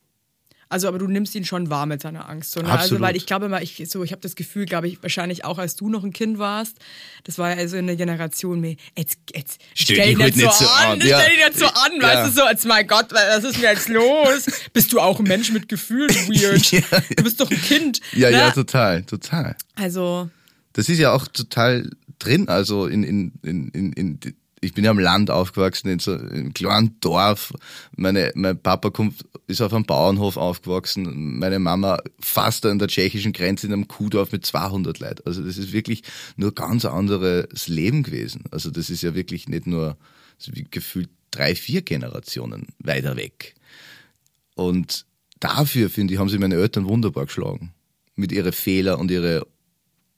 [0.69, 2.51] Also, aber du nimmst ihn schon wahr mit seiner Angst.
[2.53, 2.71] So, ne?
[2.71, 5.57] Also, weil ich glaube immer, ich, so, ich habe das Gefühl, glaube ich, wahrscheinlich auch
[5.57, 6.77] als du noch ein Kind warst,
[7.25, 10.65] das war ja also eine Generation mehr, jetzt, jetzt Stell stell dich nicht nicht so
[10.67, 11.19] an, an, stell ja.
[11.29, 12.01] dich nicht so an, Ja.
[12.01, 14.45] weißt du, so als mein Gott, was ist denn jetzt los?
[14.73, 16.71] Bist du auch ein Mensch mit Gefühlen, weird?
[16.71, 16.81] Ja.
[17.17, 17.99] Du bist doch ein Kind.
[18.13, 18.37] Ja, ne?
[18.37, 19.55] ja, total, total.
[19.75, 20.29] Also,
[20.73, 21.91] Das ist ja auch total
[22.25, 24.19] drin, also in, in, in, in, in
[24.65, 27.53] ich bin ja am Land aufgewachsen, in so einem kleinen Dorf.
[27.95, 31.37] Meine, mein Papa kommt, ist auf einem Bauernhof aufgewachsen.
[31.37, 35.21] Meine Mama fast an der tschechischen Grenze in einem Kuhdorf mit 200 Leuten.
[35.25, 36.03] Also das ist wirklich
[36.35, 38.45] nur ganz anderes Leben gewesen.
[38.51, 39.97] Also das ist ja wirklich nicht nur
[40.71, 43.55] gefühlt drei, vier Generationen weiter weg.
[44.55, 45.05] Und
[45.39, 47.73] dafür, finde ich, haben sie meine Eltern wunderbar geschlagen.
[48.15, 49.45] Mit ihre Fehler und ihre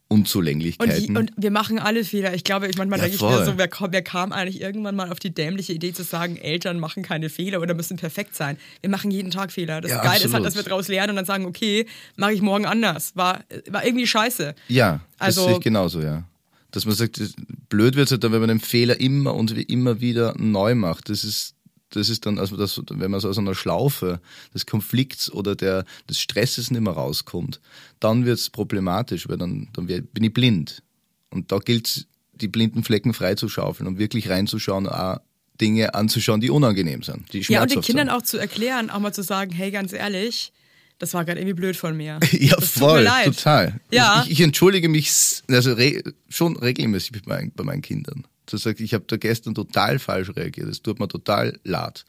[0.10, 1.14] Unzulänglichkeiten.
[1.14, 2.34] die, und wir machen alle Fehler.
[2.34, 4.96] Ich glaube, ich manchmal Ja, denke ich mir so, wer, kam- wer kam eigentlich irgendwann
[4.96, 8.58] mal auf die dämliche Idee zu sagen, Eltern machen keine Fehler oder müssen perfekt sein.
[8.82, 9.82] Wir machen jeden Tag Fehler.
[9.82, 12.42] Das Ja, Geile ist halt, dass wir daraus lernen und dann sagen, okay, mache ich
[12.42, 13.16] morgen anders.
[13.16, 14.56] War, war irgendwie scheiße.
[14.70, 16.24] Ja, das Also- sehe ich genauso, ja.
[16.72, 17.34] Dass man sagt, das-
[17.70, 21.10] blöd wird es halt dann, wenn man den Fehler immer und immer wieder neu macht.
[21.10, 21.54] Das ist,
[21.92, 24.20] das ist dann, also das, wenn man so aus einer Schlaufe
[24.54, 27.62] des Konflikts oder der, des Stresses nicht mehr rauskommt,
[28.00, 30.84] dann wird es problematisch, weil dann, dann wär- bin ich blind.
[31.30, 35.18] Und da gilt es, die blinden Flecken freizuschaufeln und wirklich reinzuschauen, auch
[35.60, 38.16] Dinge anzuschauen, die unangenehm sind, die Ja, und den Kindern sind.
[38.16, 40.54] auch zu erklären, auch mal zu sagen, hey, ganz ehrlich,
[41.00, 42.20] das war gerade irgendwie blöd von mir.
[42.32, 43.26] Ja, das tut mir voll, leid.
[43.26, 43.80] total.
[43.92, 44.24] Ja.
[44.26, 45.10] Ich, ich entschuldige mich
[45.48, 48.26] also re schon regelmäßig bei meinen, bei meinen Kindern.
[48.48, 52.06] Du sagst, ich habe da gestern total falsch reagiert, es tut mir total leid.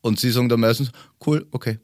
[0.00, 0.92] Und sie sagen dann meistens,
[1.26, 1.80] cool, okay.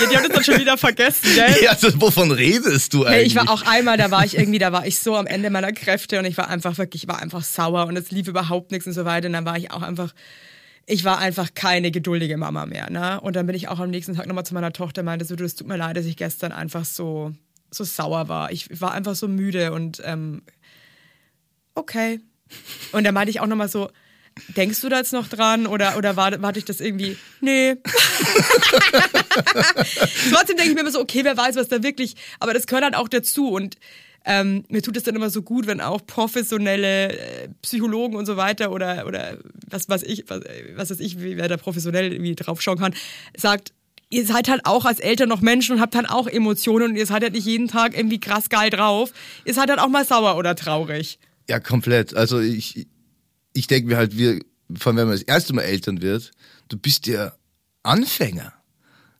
[0.00, 1.56] Ja, die haben das dann schon wieder vergessen, gell?
[1.62, 3.14] Ja, also wovon redest du eigentlich?
[3.14, 5.50] Hey, ich war auch einmal, da war ich irgendwie, da war ich so am Ende
[5.50, 8.72] meiner Kräfte und ich war einfach wirklich, ich war einfach sauer und es lief überhaupt
[8.72, 9.28] nichts und so weiter.
[9.28, 10.12] Und dann war ich auch einfach,
[10.86, 12.90] ich war einfach keine geduldige Mama mehr.
[12.90, 13.20] Ne?
[13.20, 15.36] Und dann bin ich auch am nächsten Tag nochmal zu meiner Tochter und meinte so,
[15.36, 17.32] du, es tut mir leid, dass ich gestern einfach so,
[17.70, 18.50] so sauer war.
[18.50, 20.42] Ich war einfach so müde und ähm,
[21.74, 22.20] okay.
[22.92, 23.90] Und dann meinte ich auch nochmal so,
[24.56, 27.16] denkst du da jetzt noch dran oder, oder warte, warte ich das irgendwie?
[27.40, 27.76] Nee.
[30.30, 32.84] Trotzdem denke ich mir immer so, okay, wer weiß, was da wirklich, aber das gehört
[32.84, 33.76] halt auch dazu und
[34.24, 38.36] ähm, mir tut es dann immer so gut, wenn auch professionelle äh, Psychologen und so
[38.36, 39.38] weiter oder, oder
[39.68, 40.40] was weiß ich, was,
[40.76, 42.94] was weiß ich, wie wer da professionell irgendwie drauf schauen kann,
[43.36, 43.72] sagt,
[44.10, 47.06] ihr seid halt auch als Eltern noch Menschen und habt halt auch Emotionen und ihr
[47.06, 49.12] seid halt nicht jeden Tag irgendwie krass geil drauf.
[49.44, 51.18] Ihr seid halt auch mal sauer oder traurig.
[51.48, 52.14] Ja, komplett.
[52.14, 52.86] Also ich,
[53.52, 54.40] ich denke mir halt, wir,
[54.76, 56.30] vor allem wenn man das erste Mal Eltern wird,
[56.68, 57.32] du bist ja
[57.82, 58.52] Anfänger.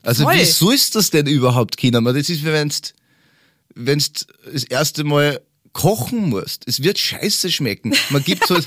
[0.03, 0.35] Also Voll.
[0.37, 2.01] wieso ist das denn überhaupt, Kinder?
[2.01, 2.95] Das ist, wie wenn's,
[3.75, 5.41] wenn's das erste Mal
[5.73, 6.65] kochen musst.
[6.67, 7.95] Es wird scheiße schmecken.
[8.11, 8.67] Man gibt halt,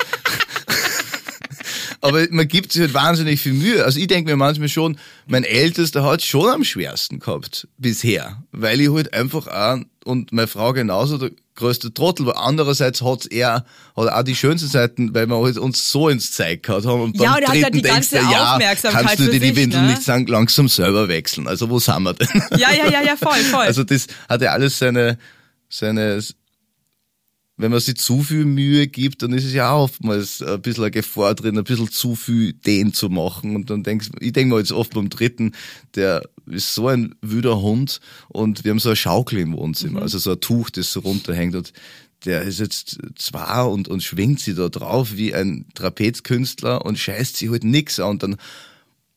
[2.02, 3.84] aber man gibt sich halt wahnsinnig viel Mühe.
[3.84, 8.82] Also ich denke mir manchmal schon, mein Ältester hat schon am schwersten gehabt bisher, weil
[8.82, 12.38] ich halt einfach auch und meine Frau genauso der größte Trottel war.
[12.38, 13.66] Andererseits hat's er
[13.96, 17.02] hat auch die schönsten Seiten, weil wir halt uns so ins Zeug gehabt haben.
[17.02, 19.32] Und Ja, beim und er hat ja die denkst ganze du, ja, Aufmerksamkeit kannst du
[19.32, 19.88] dir die sich, Windel ne?
[19.90, 21.48] nicht sagen, langsam selber wechseln.
[21.48, 22.28] Also wo sind wir denn?
[22.58, 23.66] Ja, ja, ja, ja, voll, voll.
[23.66, 25.18] Also das hat ja alles seine,
[25.70, 26.22] seine,
[27.58, 30.84] wenn man sich zu viel Mühe gibt, dann ist es ja auch oftmals ein bisschen
[30.84, 33.56] eine Gefahr drin, ein bisschen zu viel den zu machen.
[33.56, 35.54] Und dann denkst ich denke mal jetzt oft beim dritten,
[35.96, 40.18] der ist so ein wüder Hund und wir haben so eine Schaukel im Wohnzimmer, also
[40.20, 41.72] so ein Tuch, das so runterhängt und
[42.26, 47.38] der ist jetzt zwei und, und schwingt sie da drauf wie ein Trapezkünstler und scheißt
[47.38, 48.36] sie halt nix an und dann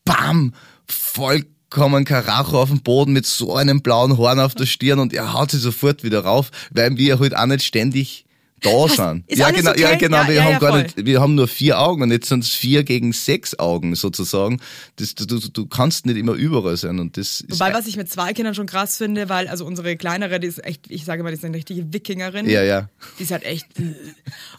[0.05, 0.55] bam,
[0.87, 5.33] vollkommen Karacho auf dem Boden mit so einem blauen Horn auf der Stirn und er
[5.33, 8.27] haut sie sofort wieder rauf, weil wir halt auch nicht ständig
[8.61, 9.25] da sind.
[9.29, 9.81] ist ja, genau, okay?
[9.81, 10.83] ja, genau, Ja, wir ja, haben gar voll.
[10.83, 14.61] nicht, wir haben nur vier Augen und jetzt sind es vier gegen sechs Augen sozusagen.
[14.97, 18.33] Das, du, du, kannst nicht immer überall sein und das Wobei, was ich mit zwei
[18.33, 21.37] Kindern schon krass finde, weil also unsere kleinere, die ist echt, ich sage mal, die
[21.37, 22.49] ist eine richtige Wikingerin.
[22.49, 22.89] ja, ja.
[23.19, 23.67] Die ist halt echt.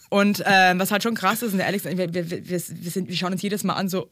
[0.08, 3.16] Und ähm, was halt schon krass ist, und der Alex, wir, wir, wir, sind, wir
[3.16, 4.10] schauen uns jedes Mal an, so,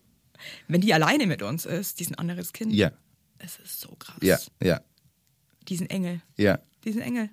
[0.69, 2.73] wenn die alleine mit uns ist, die ist ein anderes Kind.
[2.73, 2.93] Ja,
[3.39, 4.19] Es ist so krass.
[4.23, 4.81] ja, ja,
[5.69, 6.21] Die sind Engel.
[6.37, 6.59] ja.
[6.85, 7.29] Die sind Engel.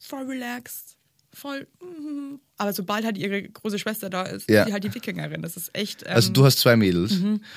[0.00, 0.96] Voll relaxed.
[1.40, 1.66] Voll.
[1.82, 2.40] mhm.
[2.56, 4.62] Aber sobald halt ihre große Schwester da ist, Ja.
[4.62, 5.42] ist die halt die Wikingerin.
[5.42, 6.02] Das ist echt.
[6.02, 7.14] Ähm, Also du hast zwei Mädels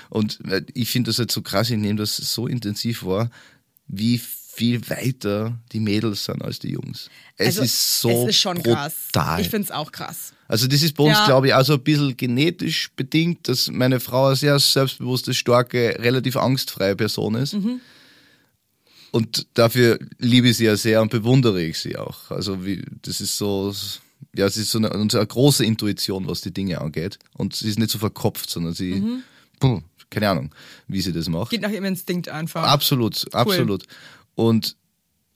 [0.09, 3.31] und äh, ich finde das halt so krass, ich nehme das so intensiv wahr,
[3.87, 4.19] wie
[4.53, 7.09] viel weiter die Mädels sind als die Jungs.
[7.37, 8.93] Es Also, ist so es ist schon krass.
[9.39, 10.33] Ich finde es auch krass.
[10.47, 11.25] Also das ist bei uns, Ja.
[11.25, 15.95] glaube ich, auch so ein bisschen genetisch bedingt, dass meine Frau eine sehr selbstbewusste, starke,
[15.99, 17.53] relativ angstfreie Person ist.
[17.53, 17.79] Mhm.
[19.11, 22.31] Und dafür liebe ich sie ja sehr und bewundere ich sie auch.
[22.31, 23.73] Also wie, das ist so,
[24.35, 27.19] ja, es ist so eine, eine große Intuition, was die Dinge angeht.
[27.37, 29.23] Und sie ist nicht so verkopft, sondern sie, Mhm.
[29.59, 30.55] puh, keine Ahnung,
[30.87, 31.49] wie sie das macht.
[31.51, 32.63] Geht nach ihrem Instinkt einfach.
[32.63, 33.83] Absolut, absolut.
[34.35, 34.77] Und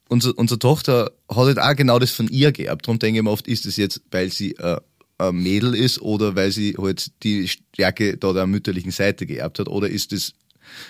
[0.08, 2.86] unsere, unsere Tochter hat halt auch genau das von ihr geerbt.
[2.86, 4.78] Darum denke ich mir oft, ist es jetzt, weil sie äh,
[5.18, 9.68] ein Mädel ist oder weil sie halt die Stärke da der mütterlichen Seite geerbt hat
[9.68, 10.34] oder ist es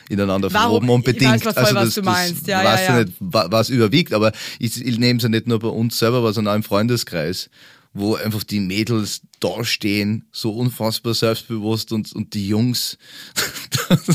[0.09, 1.43] ineinander verwoben und Ich weiß bedingt.
[1.55, 2.47] voll, was du meinst.
[2.47, 3.03] Ja, ja, weiß ja.
[3.05, 6.33] nicht, wa- was überwiegt, aber ich, ich nehme es ja nicht nur bei uns selber,
[6.33, 7.51] sondern auch im Freundeskreis,
[7.95, 12.99] wo einfach die Mädels da stehen, so unfassbar selbstbewusst und, und die Jungs
[13.89, 14.07] das,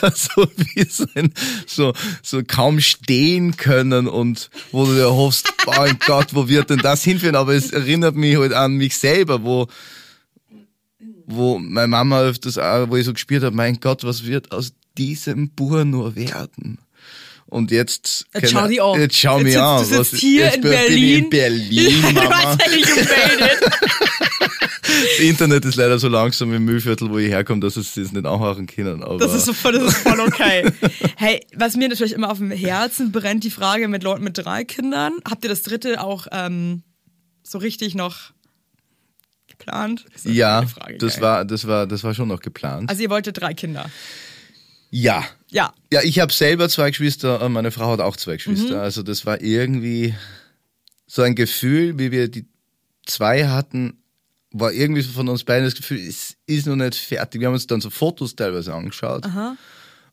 [0.00, 1.32] das so wie so, ein,
[1.66, 1.92] so,
[2.22, 6.78] so kaum stehen können und wo du dir hoffst, oh mein Gott, wo wird denn
[6.78, 7.36] das hinführen?
[7.36, 9.68] Aber es erinnert mich halt an mich selber, wo,
[11.26, 14.72] wo meine Mama öfters auch, wo ich so gespürt habe, mein Gott, was wird aus
[14.96, 16.78] diesem Bur nur werden?
[17.48, 19.00] Und jetzt, Jetzt schau die an.
[19.00, 19.78] Jetzt schau Jetzt mich sitzt- an.
[19.78, 21.24] du sitzt was- hier jetzt in Berlin.
[21.24, 22.34] in Berlin, du Mama.
[22.42, 23.60] hast eigentlich gemeldet.
[24.82, 28.24] Das Internet ist leider so langsam im Müllviertel, wo ich herkomme, dass es das nicht
[28.26, 29.02] anhören können.
[29.02, 30.70] Aber Das ist, so voll, das ist voll okay.
[31.16, 34.64] Hey, was mir natürlich immer auf dem Herzen brennt, die Frage mit Leuten mit drei
[34.64, 35.14] Kindern.
[35.28, 36.82] Habt ihr das dritte auch ähm,
[37.42, 38.32] so richtig noch
[39.66, 40.04] geplant?
[40.12, 41.22] Das ja, Frage, das geil.
[41.22, 42.88] war, das war, das war schon noch geplant.
[42.88, 43.90] Also ihr wolltet drei Kinder.
[44.90, 45.24] ja.
[45.50, 45.72] Ja.
[45.92, 48.36] Ja, ich habe selber zwei Geschwister und meine Frau hat auch zwei Mhm.
[48.38, 48.82] Geschwister.
[48.82, 50.14] Also das war irgendwie
[51.06, 52.46] so ein Gefühl, wie wir die
[53.06, 54.02] zwei hatten,
[54.50, 57.40] war irgendwie so von uns beiden das Gefühl, es ist noch nicht fertig.
[57.40, 59.24] Wir haben uns dann so Fotos teilweise angeschaut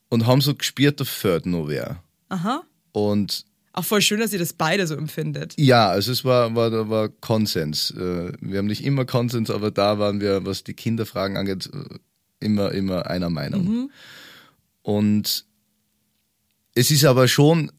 [0.08, 2.02] und haben so gespürt, da fehlt noch wer.
[2.28, 2.62] Aha.
[2.92, 3.44] Und
[3.76, 5.54] Auch voll schön, dass ihr das beide so empfindet.
[5.58, 7.90] Ja, also es war, war, war Konsens.
[7.90, 11.98] Äh, Wir haben nicht immer Konsens, aber da waren wir, was die Kinderfragen angeht, äh,
[12.38, 13.90] immer, immer einer Meinung.
[14.82, 15.44] Und
[16.76, 17.72] es ist aber schon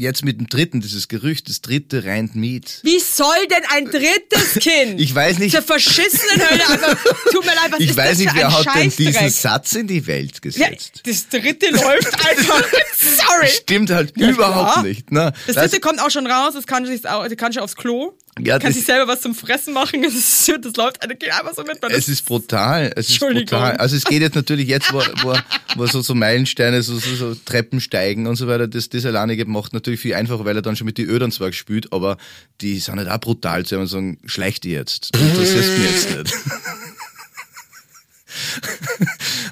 [0.00, 2.80] jetzt mit dem dritten, dieses Gerücht, das dritte reint mit.
[2.82, 5.00] Wie soll denn ein drittes Kind?
[5.00, 6.68] Ich weiß nicht- Zur verschissenen Hölle.
[6.68, 6.86] Also,
[7.32, 9.30] tut mir leid, was Ich ist weiß das nicht, für wer ein hat denn diesen?
[9.30, 11.02] Satz in die Welt gesetzt.
[11.04, 12.62] das dritte läuft einfach.
[12.96, 13.48] Sorry.
[13.48, 14.82] Stimmt halt überhaupt klar.
[14.84, 15.10] nicht.
[15.12, 15.32] Ne?
[15.46, 18.12] Das dritte kommt auch schon raus, das kann sich auch, kann schon aufs Klo.
[18.44, 20.02] Ja, kann das- sich selber was zum Fressen machen.
[20.10, 21.80] Das, ist, das läuft das geht einfach so mit.
[21.82, 22.92] man- Es ist brutal.
[22.96, 23.46] Es ist Entschuldigung.
[23.46, 23.76] brutal.
[23.76, 25.36] Also es geht jetzt natürlich jetzt, wo, wo,
[25.76, 29.72] wo so, so Meilensteine, so, so, so Treppensteigen und so weiter, das, das alleinige macht
[29.72, 32.16] natürlich viel einfacher, weil er dann schon mit die Ödern zwar gespielt, aber
[32.60, 35.14] die sind halt auch brutal zu haben und sagen, schleich die jetzt.
[35.14, 36.34] Du interessierst mich jetzt nicht.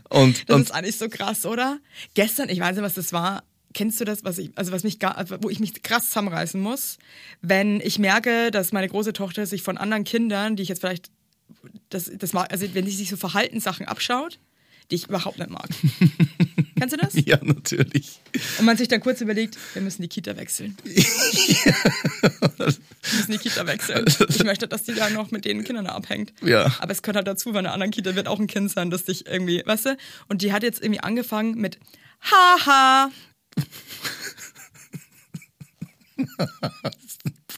[0.09, 1.79] und, Das und ist eigentlich so krass, oder?
[2.15, 3.43] Gestern, ich weiß nicht, was das war.
[3.75, 4.99] Kennst du das, was ich, also was mich,
[5.41, 6.99] wo ich mich krass zusammenreißen muss,
[7.43, 11.11] wenn ich merke, dass meine große Tochter sich von anderen Kindern, die ich jetzt vielleicht,
[11.91, 14.39] das, das mag, also wenn die sich so Verhaltenssachen abschaut,
[14.91, 15.69] die ich überhaupt nicht mag.
[16.79, 17.15] Kennst du das?
[17.27, 18.21] ja, natürlich.
[18.59, 20.77] Und man sich dann kurz überlegt, wir müssen die Kita wechseln.
[20.85, 20.95] wir
[23.17, 24.05] müssen die Kita wechseln.
[24.29, 26.33] Ich möchte, dass die da noch mit den Kindern abhängt.
[26.43, 26.73] Ja.
[26.79, 29.05] Aber es gehört halt dazu, bei einer anderen Kita wird auch ein Kind sein, das
[29.05, 29.97] dich irgendwie, weißt du?
[30.29, 31.79] Und die hat jetzt irgendwie angefangen mit
[32.21, 33.11] Haha.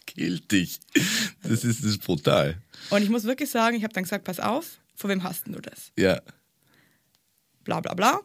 [0.06, 0.80] Killt dich.
[1.42, 2.56] Das ist, das ist brutal.
[2.90, 5.60] Und ich muss wirklich sagen, ich habe dann gesagt, pass auf, vor wem hast du
[5.60, 5.92] das?
[5.96, 6.20] Ja.
[7.64, 8.20] Bla bla bla.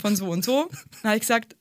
[0.00, 0.68] Von so und so.
[1.02, 1.56] Dann habe ich gesagt,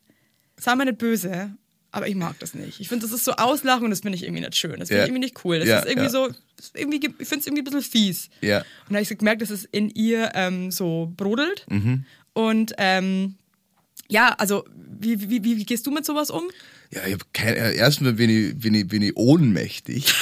[0.58, 1.56] sei mir nicht böse,
[1.92, 2.80] aber ich mag das nicht.
[2.80, 4.80] Ich finde, das ist so Auslachen und das finde ich irgendwie nicht schön.
[4.80, 5.04] Das finde Ja.
[5.04, 5.60] ich irgendwie nicht cool.
[5.60, 6.10] Das Ja, ist irgendwie ja.
[6.10, 8.30] so, das ist irgendwie, ich finde es irgendwie ein bisschen fies.
[8.42, 8.60] Ja.
[8.60, 11.66] Und dann habe ich so gemerkt, dass es in ihr ähm, so brodelt.
[11.70, 12.06] Mhm.
[12.34, 13.36] Und ähm,
[14.10, 14.66] ja, also
[15.00, 16.44] wie, wie, wie, wie gehst du mit sowas um?
[16.92, 20.06] Ja, ich hab keine, erstmal bin ich, bin ich, bin ich ohnmächtig.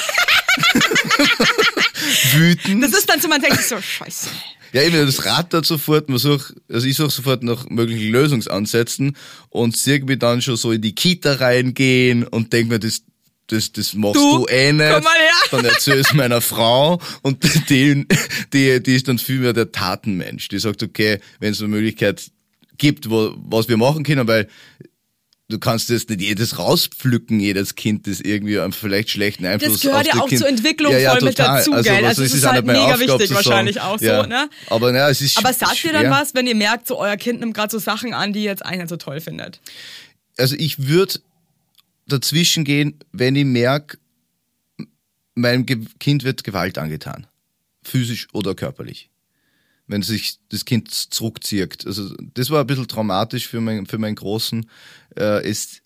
[2.34, 2.84] Wütend.
[2.84, 4.30] Das ist dann so, man denkt so, scheiße.
[4.74, 9.16] Ja, eben, das Rad da sofort, man sucht, also ich suche sofort nach möglichen Lösungsansätzen
[9.50, 13.04] und sehe mich dann schon so in die Kita reingehen und denk mir, das,
[13.48, 14.92] das, das machst Du, du, eh nicht.
[14.94, 15.32] komm mal her.
[15.52, 18.06] Dann erzähl es meiner Frau und die,
[18.54, 20.50] die, die ist dann viel mehr der Tatenmensch.
[20.50, 22.30] Die sagt, okay, wenn es eine Möglichkeit
[22.78, 24.48] gibt, wo, was wir machen können, weil
[25.50, 30.10] du kannst jetzt nicht jedes rauspflücken, jedes Kind, das irgendwie einen vielleicht schlechten Einfluss gehört
[30.10, 31.58] auf ja auch kind zur Entwicklung ja, ja, voll mit total.
[31.60, 32.06] dazu, also, gell?
[32.06, 34.28] Also das ist auch halt mega Aufgabe wichtig wahrscheinlich auch so, ja.
[34.28, 34.50] ne?
[34.68, 36.12] Aber ja, es ist Aber sagt ihr dann schwer.
[36.12, 38.66] was, wenn ihr merkt, so euer Kind nimmt gerade so Sachen an, die ihr jetzt
[38.66, 39.62] eigentlich nicht so toll findet?
[40.38, 41.20] also ich würde
[42.08, 43.98] dazwischen gehen, wenn ich merke,
[45.36, 47.28] meinem Kind wird Gewalt angetan.
[47.84, 49.10] Physisch oder körperlich.
[49.88, 51.86] Wenn sich das Kind zurückzieht.
[51.88, 54.70] Also das war ein bisschen traumatisch für, mein, für meinen Großen.
[55.18, 55.82] Äh, ist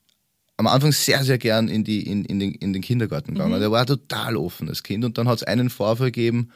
[0.57, 3.59] am Anfang sehr, sehr gern in, die, in, in, den, in den Kindergarten gegangen.
[3.59, 5.05] Der war ein total offenes Kind.
[5.05, 6.51] Und dann hat es einen Vorfall gegeben,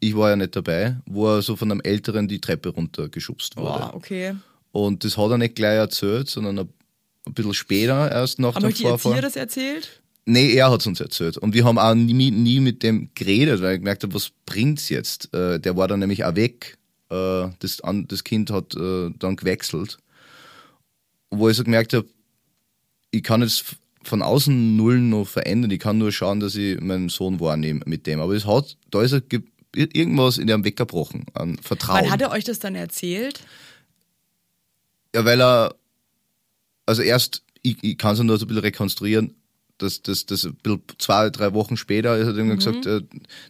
[0.00, 3.78] ich war ja nicht dabei, wo er so von einem Älteren die Treppe runtergeschubst wurde.
[3.78, 4.34] Boah, okay.
[4.72, 6.68] Und das hat er nicht gleich erzählt, sondern ein,
[7.32, 9.12] bisschen später, erst nach Haben dem euch die Vorfall.
[9.12, 10.02] Erzieher das erzählt?
[10.28, 11.38] Nee, er hat es uns erzählt.
[11.38, 14.88] Und wir haben auch nie, nie mit dem geredet, weil ich gemerkt habe, was bringt's
[14.88, 15.32] jetzt?
[15.32, 16.78] Äh, der war dann nämlich auch weg.
[17.10, 19.98] Äh, das, an, das Kind hat äh, dann gewechselt.
[21.30, 22.08] Wo ich so gemerkt habe,
[23.12, 25.70] ich kann jetzt von außen null noch verändern.
[25.70, 28.20] Ich kann nur schauen, dass ich meinen Sohn wahrnehme mit dem.
[28.20, 32.02] Aber es hat, da ist ge- irgendwas in ihm weggebrochen an Vertrauen.
[32.02, 33.40] Wann hat er euch das dann erzählt?
[35.14, 35.74] Ja, weil er,
[36.84, 39.34] also erst, ich, ich kann es nur so ein bisschen rekonstruieren,
[39.78, 42.38] das, das bisschen zwei, drei Wochen später hat er Mhm.
[42.38, 43.02] irgendwann gesagt, äh,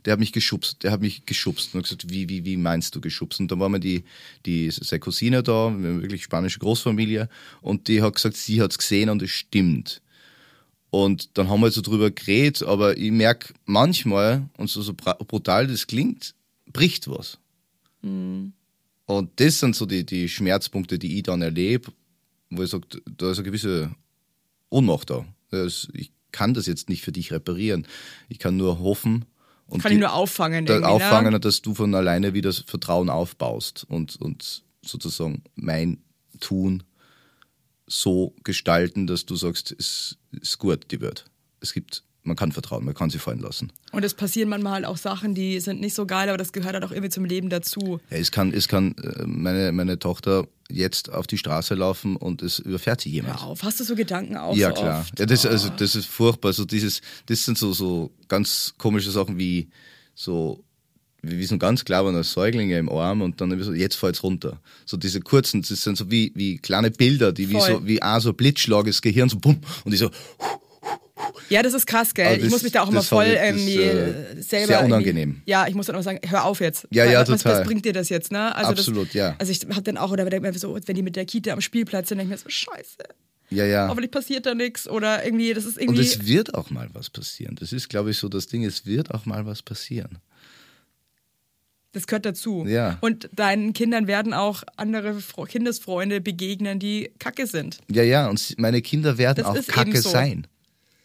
[0.04, 1.74] der hat mich geschubst, der hat mich geschubst.
[1.74, 3.40] Und gesagt, wie, wie, wie meinst du geschubst?
[3.40, 4.04] Und dann war mir die,
[4.44, 7.28] die, seine Cousine da, wir wirklich spanische Großfamilie,
[7.60, 10.02] und die hat gesagt, sie hat's gesehen und es stimmt.
[10.90, 15.66] Und dann haben wir so drüber geredet, aber ich merk manchmal, und so, so brutal
[15.66, 16.34] das klingt,
[16.72, 17.38] bricht was.
[19.06, 21.92] Und das sind so die, die Schmerzpunkte, die ich dann erlebe,
[22.50, 23.94] wo ich sage, da ist eine gewisse
[24.70, 25.24] Ohnmacht da.
[25.50, 27.86] Das, ich kann das jetzt nicht für dich reparieren.
[28.28, 29.24] Ich kann nur hoffen
[29.66, 30.66] und Kann die- ich nur auffangen.
[30.66, 31.40] da irgendwie, auffangen, Ne?
[31.40, 35.98] dass du von alleine wieder das Vertrauen aufbaust und, und sozusagen mein
[36.40, 36.82] Tun
[37.86, 41.24] so gestalten, dass du sagst, es ist gut, die wird.
[41.60, 43.72] Es gibt, man kann vertrauen, man kann sie fallen lassen.
[43.92, 46.74] Und es passieren manchmal halt auch Sachen, die sind nicht so geil, aber das gehört
[46.74, 48.00] halt auch irgendwie zum Leben dazu.
[48.10, 52.42] Ja, es kann, es kann äh, meine, meine Tochter jetzt auf die Straße laufen und
[52.42, 53.40] es überfährt sie jemand.
[53.40, 55.00] Hör auf, hast du so Gedanken auch Ja, so klar.
[55.00, 55.18] oft?
[55.18, 56.48] Ja, das, also, das ist furchtbar.
[56.48, 59.68] Also dieses, das sind so, so ganz komische Sachen wie
[60.14, 60.62] so,
[61.22, 64.60] wie, wie so ganz kleine Säuglinge im Arm und dann so, jetzt fällt's runter.
[64.84, 67.66] So diese kurzen, das sind so wie, wie kleine Bilder, die wie Voll.
[67.80, 70.10] so, wie auch so Blitzschlag des Gehirns, so bumm, und ich so,
[71.48, 72.26] Ja, das ist krass, gell?
[72.26, 74.42] Aber ich muss mich da auch immer voll ich- das, irgendwie äh, selber.
[74.42, 75.42] sehr irgendwie- unangenehm.
[75.46, 76.86] Ja, ich muss dann immer sagen, hör auf jetzt.
[76.90, 77.60] Ja, ja, was, total.
[77.60, 78.54] Was bringt dir das jetzt, ne?
[78.54, 79.36] Also Absolut, das, ja.
[79.38, 81.60] Also ich hab dann auch, oder denk mir so, wenn die mit der Kita am
[81.60, 82.96] Spielplatz sind, denke ich mir so, scheiße,
[83.50, 83.88] ja, ja.
[83.88, 84.88] hoffentlich passiert da nichts.
[84.88, 86.02] Oder irgendwie, das ist Und irgendwie.
[86.02, 87.54] es wird auch mal was passieren.
[87.60, 90.18] Das ist, glaube ich, so das Ding, es wird auch mal was passieren.
[91.92, 92.66] Das gehört dazu.
[92.68, 92.98] Ja.
[93.00, 95.16] Und deinen Kindern werden auch andere
[95.48, 97.78] Kindesfreunde begegnen, die kacke sind.
[97.90, 100.10] Ja, ja, und meine Kinder werden Das auch kacke so.
[100.10, 100.46] sein.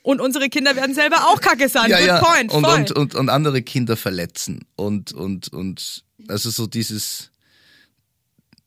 [0.04, 1.90] Und unsere Kinder werden selber auch kacke sein.
[1.90, 2.20] ja, Good ja.
[2.24, 2.52] point.
[2.52, 4.66] und, und, und, und andere Kinder verletzen.
[4.76, 7.30] Und, und, und also so dieses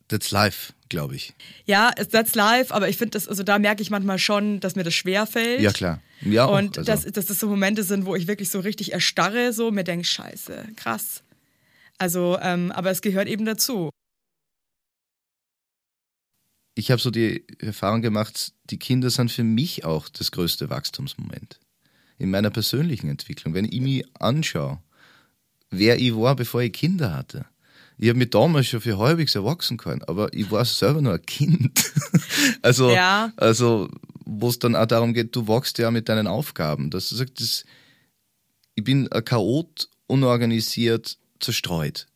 [0.08, 1.34] That's life, glaube ich.
[1.64, 4.84] ja, that's life, aber ich finde das, also da merke ich manchmal schon, dass mir
[4.84, 5.60] das schwer fällt.
[5.60, 6.00] Ja, klar.
[6.20, 6.90] Ja, auch, Und also.
[6.90, 10.04] dass, dass das so Momente sind, wo ich wirklich so richtig erstarre, so mir denke,
[10.04, 11.22] scheiße, krass.
[11.98, 13.90] Also, ähm, aber es gehört eben dazu.
[16.74, 21.60] Ich habe so die Erfahrung gemacht, die Kinder sind für mich auch das größte Wachstumsmoment.
[22.18, 23.54] In meiner persönlichen Entwicklung.
[23.54, 24.80] Wenn ich mich anschaue,
[25.70, 27.46] wer ich war, bevor ich Kinder hatte.
[27.96, 31.26] Ich habe mich damals schon für halbwegs erwachsen können, aber ich war selber nur ein
[31.26, 31.92] Kind.
[32.62, 33.32] also, Ja.
[33.36, 33.88] also
[34.24, 36.90] wo es dann auch darum geht, du wachst ja mit deinen Aufgaben.
[36.90, 37.64] Dass du sagst, das,
[38.74, 42.06] ich bin ein Chaot, unorganisiert, zerstreut.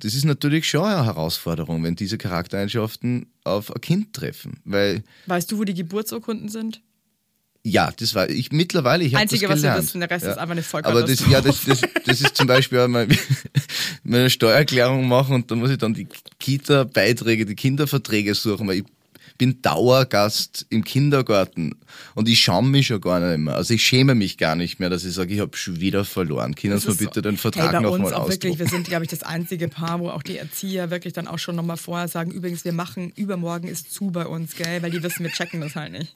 [0.00, 4.60] Das ist natürlich schon eine Herausforderung, wenn diese Charaktereigenschaften auf ein Kind treffen.
[4.64, 6.82] Weil, Weißt du, wo die Geburtsurkunden sind?
[7.68, 9.82] ja, das war ich mittlerweile, ich habe das Einzige, was wir gelernt.
[9.82, 10.30] wissen, der Rest ja.
[10.30, 13.08] ist einfach eine Aber das, ja, das, das, das ist zum Beispiel auch mal
[14.04, 16.06] meine Steuererklärung machen und da muss ich dann die
[16.38, 18.84] Kita-Beiträge, die Kinderverträge suchen, weil ich
[19.38, 21.76] bin Dauergast im Kindergarten
[22.14, 23.54] und ich schaue mich schon gar nicht mehr.
[23.54, 26.54] Also ich schäme mich gar nicht mehr, dass ich sage, ich habe schon wieder verloren.
[26.54, 28.84] Können Sie mir bitte den Vertrag hey, bei nochmal uns auch wirklich, wir ausdrucken?
[28.84, 31.76] sind, glaube ich, das einzige Paar, wo auch die Erzieher wirklich dann auch schon nochmal
[31.76, 35.32] vorher sagen, übrigens, wir machen, übermorgen ist zu bei uns, gell, weil die wissen, wir
[35.32, 36.14] checken das halt nicht.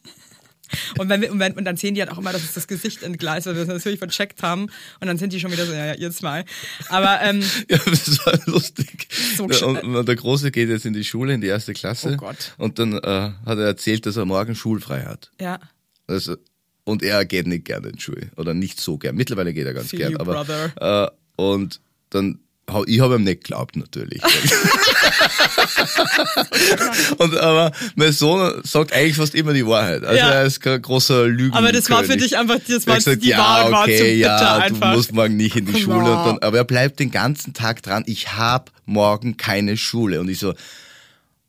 [0.97, 2.67] Und, wenn wir, und, wenn, und dann sehen die halt auch immer, dass es das
[2.67, 4.63] Gesicht entgleist, weil wir das natürlich vercheckt haben.
[4.99, 6.45] Und dann sind die schon wieder so, ja, ja, ihr zwei.
[6.89, 9.07] Aber ähm, Ja, das war lustig.
[9.37, 12.11] So und, und der Große geht jetzt in die Schule, in die erste Klasse.
[12.13, 12.53] Oh Gott.
[12.57, 12.99] Und dann äh,
[13.45, 15.31] hat er erzählt, dass er morgen schulfrei hat.
[15.39, 15.59] ja,
[16.07, 16.37] Also,
[16.83, 18.31] und er geht nicht gerne in die Schule.
[18.37, 19.15] Oder nicht so gern.
[19.15, 20.13] Mittlerweile geht er ganz gern.
[20.13, 21.07] you, Aber, brother.
[21.37, 22.39] äh, und dann,
[22.85, 24.21] ich habe ihm nicht geglaubt, natürlich.
[27.17, 30.03] und, aber mein Sohn sagt eigentlich fast immer die Wahrheit.
[30.03, 30.31] Also Ja.
[30.31, 31.53] er ist kein großer Lügen.
[31.55, 34.03] aber das war für dich einfach, das war gesagt, die ja, Wahrheit war okay, zu
[34.03, 34.91] bitter ja, einfach.
[34.91, 35.97] du musst morgen nicht in die Schule.
[35.97, 36.25] On.
[36.25, 40.19] dann, aber er bleibt den ganzen Tag dran, ich hab morgen keine Schule.
[40.19, 40.53] Und ich so,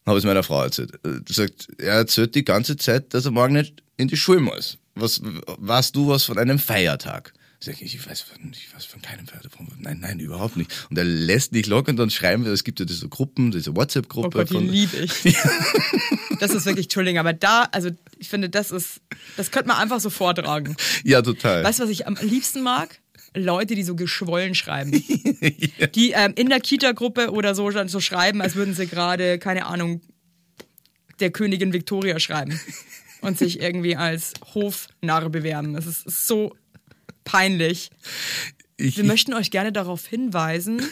[0.06, 0.92] habe es meiner Frau erzählt.
[1.04, 4.78] Die sagt, er erzählt die ganze Zeit, dass er morgen nicht in die Schule muss.
[4.94, 7.32] Was, weißt du was von einem Feiertag?
[7.64, 9.68] Sag ich, ich weiß von, ich weiß von keinem davon.
[9.78, 10.88] Nein, nein, überhaupt nicht.
[10.90, 13.70] Und er lässt nicht locker und dann schreiben wir, es gibt ja diese Gruppen, diese
[13.70, 15.36] Oh WhatsApp-Gruppe Gott, die liebe ich.
[16.40, 19.00] Das ist wirklich, Entschuldigung, aber da, also ich finde, das ist,
[19.36, 20.76] das könnte man einfach so vortragen.
[21.04, 21.62] Ja, total.
[21.62, 23.00] Weißt du, was ich am liebsten mag?
[23.32, 24.90] Leute, die so geschwollen schreiben.
[25.94, 30.00] Die ähm, in der Kita-Gruppe oder so, so schreiben, als würden sie gerade, keine Ahnung,
[31.20, 32.60] der Königin Victoria schreiben.
[33.20, 35.74] Und sich irgendwie als Hofnarr bewerben.
[35.74, 36.56] Das ist so
[37.32, 37.90] peinlich.
[38.76, 40.82] Ich, Wir möchten euch gerne darauf hinweisen.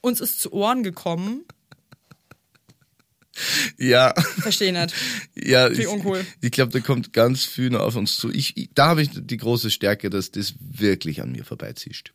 [0.00, 1.44] Uns ist zu Ohren gekommen.
[3.78, 4.94] ja, Verstehe nicht.
[5.34, 5.70] ja.
[5.70, 6.24] Wie Ich, uncool.
[6.40, 8.30] ich glaube, da kommt ganz viel noch auf uns zu.
[8.30, 12.12] Ich, ich, da habe ich die große Stärke, dass das wirklich an mir vorbeizischt.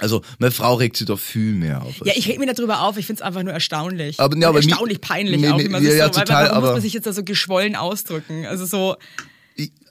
[0.00, 1.96] Also, meine Frau regt sich da viel mehr auf.
[2.04, 4.20] Ja, ich reg mich drüber auf, ich find's einfach nur erstaunlich.
[4.20, 6.44] Aber- ja, aber erstaunlich peinlich mi- auch, mi- wie man ja, ja, so, weil, total,
[6.44, 8.46] warum muss aber- man sich jetzt da so geschwollen ausdrücken?
[8.46, 9.27] Also so, ich,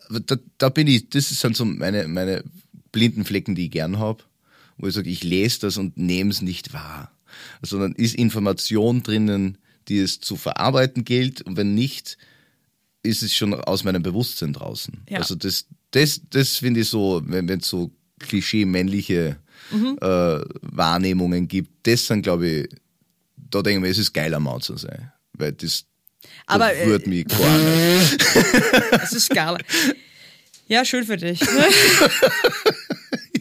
[0.09, 2.43] da, da bin ich, das sind so meine, meine
[2.91, 4.23] blinden Flecken, die ich gern habe,
[4.77, 7.11] wo ich sage, ich lese das und nehme es nicht wahr.
[7.61, 12.17] Sondern ist Information drinnen, die es zu verarbeiten gilt und wenn nicht,
[13.03, 15.01] ist es schon aus meinem Bewusstsein draußen.
[15.09, 15.19] Ja.
[15.19, 19.37] Also das, das, das finde ich so, wenn es so klischee-männliche
[19.71, 19.97] Mhm.
[20.01, 22.69] äh, Wahrnehmungen gibt, das sind, glaube ich,
[23.35, 25.11] da denke ich mir, es ist geil, am Maut zu sein.
[25.33, 25.85] Weil das,
[26.45, 27.39] Aber, da äh, wird mich gar
[28.91, 29.57] das ist geil.
[30.67, 31.39] Ja, schön für dich.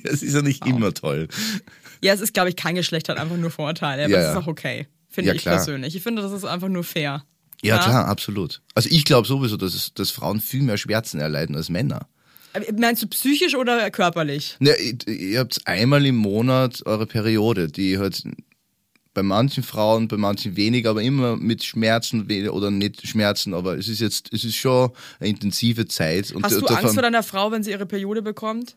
[0.08, 1.26] Es ist ja nicht immer toll.
[2.00, 4.34] Ja, es ist, glaube ich, kein Geschlecht hat einfach nur Vorteile, aber Ja, das ist
[4.34, 4.40] ja.
[4.40, 4.86] auch okay.
[5.08, 5.56] Finde Ja, ich klar.
[5.56, 5.96] persönlich.
[5.96, 7.24] Ich finde, das ist einfach nur fair.
[7.62, 8.62] Ja, klar, absolut.
[8.74, 12.06] Also ich glaube sowieso, dass, es, dass Frauen viel mehr Schmerzen erleiden als Männer.
[12.52, 14.56] Aber Meinst du psychisch oder körperlich?
[14.60, 18.22] Ne, ihr, ihr habt einmal im Monat eure Periode, die halt
[19.16, 23.88] bei manchen Frauen, bei manchen weniger, aber immer mit Schmerzen oder nicht Schmerzen, aber es
[23.88, 26.32] ist jetzt, es ist schon eine intensive Zeit.
[26.32, 28.76] Und Hast du Angst vor deiner Frau, wenn sie ihre Periode bekommt?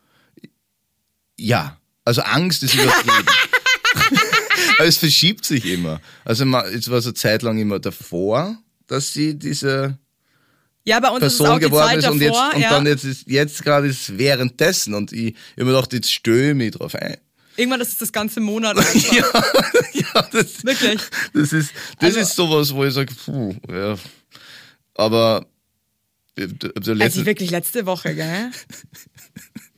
[1.38, 1.76] Ja,
[2.06, 3.26] also Angst ist übertrieben.
[4.78, 6.00] aber es verschiebt sich immer.
[6.24, 9.98] Also jetzt war es eine Zeit lang immer davor, dass sie diese
[10.84, 12.14] Ja, bei uns ist es auch Person geworden ist davor.
[12.14, 12.70] und jetzt und ja.
[12.70, 16.10] dann jetzt ist jetzt gerade ist es währenddessen und ich, ich hab mir gedacht, jetzt
[16.10, 17.18] stöhe ich mich drauf ein.
[17.60, 18.76] Irgendwann ist es das ganze Monat.
[19.12, 19.24] Ja,
[19.92, 21.00] ja das, Wirklich.
[21.34, 23.96] das ist das Also- ist sowas, wo ich sage, puh, ja.
[24.94, 25.46] Aber
[26.36, 26.48] äh,
[26.78, 28.50] Also wirklich letzte Woche, gell?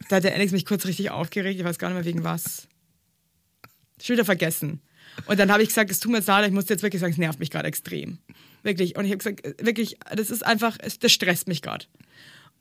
[0.09, 1.59] Da hat der Alex mich kurz richtig aufgeregt.
[1.59, 2.69] Ich weiß gar nicht mehr wegen was.
[4.03, 4.81] Schon wieder vergessen.
[5.27, 7.13] Und dann habe ich gesagt, es tut mir jetzt leid, ich muss jetzt wirklich sagen,
[7.13, 8.19] es nervt mich gerade extrem.
[8.63, 8.97] Wirklich.
[8.97, 11.87] Und ich habe gesagt, äh, wirklich, das ist einfach, es- das stresst mich gerade.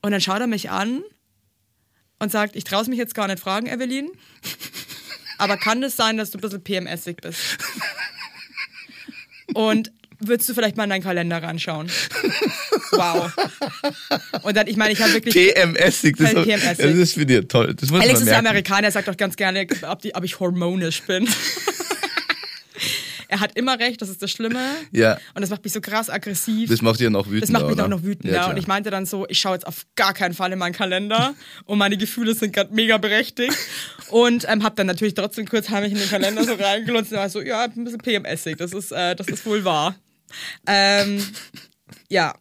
[0.01, 1.03] Und dann schaut er mich an
[2.19, 4.09] und sagt, ich traue mich jetzt gar nicht fragen, Evelyn.
[5.41, 7.39] Aber kann es sein, dass du ein bisschen PMSig bist?
[9.55, 11.89] Und würdest du vielleicht mal in deinen Kalender reinschauen?
[12.91, 13.31] Wow.
[14.43, 15.33] Und dann, ich meine, ich habe wirklich.
[15.33, 16.77] PMSig, das, Kein PMSig.
[16.77, 17.73] das ist für dich toll.
[17.73, 18.47] Das muss Alex man ist merken.
[18.47, 21.27] Amerikaner, er sagt doch ganz gerne, ob, die, ob ich hormonisch bin.
[23.31, 24.59] Er hat immer recht, das ist das Schlimme.
[24.91, 25.17] Ja.
[25.33, 26.69] Und das macht mich so krass aggressiv.
[26.69, 27.41] Das macht dich ja noch wütender.
[27.41, 27.85] Das macht mich oder?
[27.85, 28.35] auch noch wütender.
[28.35, 30.73] Ja, und ich meinte dann so, ich schaue jetzt auf gar keinen Fall in meinen
[30.73, 31.33] Kalender
[31.65, 33.57] und meine Gefühle sind gerade mega berechtigt.
[34.09, 37.29] Und ähm, habe dann natürlich trotzdem kurz heimlich in den Kalender so reingelunzt und war
[37.29, 39.95] so, ja, ein bisschen PMSig, das ist, äh, das ist wohl wahr.
[40.67, 41.23] Ähm,
[42.09, 42.35] ja,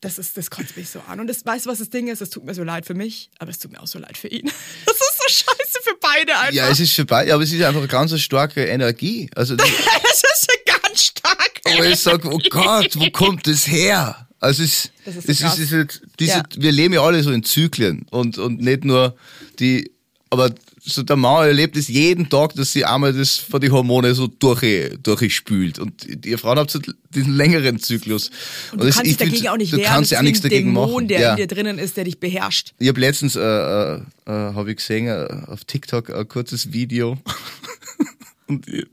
[0.00, 1.20] das, ist, das kotzt mich so an.
[1.20, 2.20] Und das, weißt du, was das Ding ist?
[2.20, 4.28] Es tut mir so leid für mich, aber es tut mir auch so leid für
[4.28, 4.50] ihn.
[4.86, 6.52] Das ist so scheiße für beide einfach.
[6.54, 9.28] ja, es ist vorbei, aber es ist einfach eine ganz starke Energie.
[9.34, 11.60] Also das, das ist ja ganz stark.
[11.64, 14.26] wo ich sage, oh Gott, wo kommt das her?
[14.40, 15.58] Also es, Das ist es krass.
[15.58, 16.42] ist, es ist diese, Ja.
[16.56, 19.16] wir leben ja alle so in Zyklen und, und nicht nur
[19.60, 19.90] die,
[20.30, 20.50] aber
[20.84, 24.26] so der Mann erlebt es jeden Tag, dass sie einmal das von die Hormone so
[24.26, 26.80] durch, durchspült und ihr Frauen habt so
[27.14, 28.30] diesen längeren Zyklus.
[28.72, 29.88] Und du das- kannst ich dich dagegen auch nicht du wehren.
[29.88, 31.08] kannst ja auch nichts dagegen Dämon, machen.
[31.08, 31.30] der ja.
[31.32, 32.72] in dir drinnen ist, der dich beherrscht.
[32.78, 37.16] Ich habe letztens, äh, äh, äh, habe ich gesehen, äh, auf TikTok ein kurzes Video.
[38.48, 38.86] Und ich-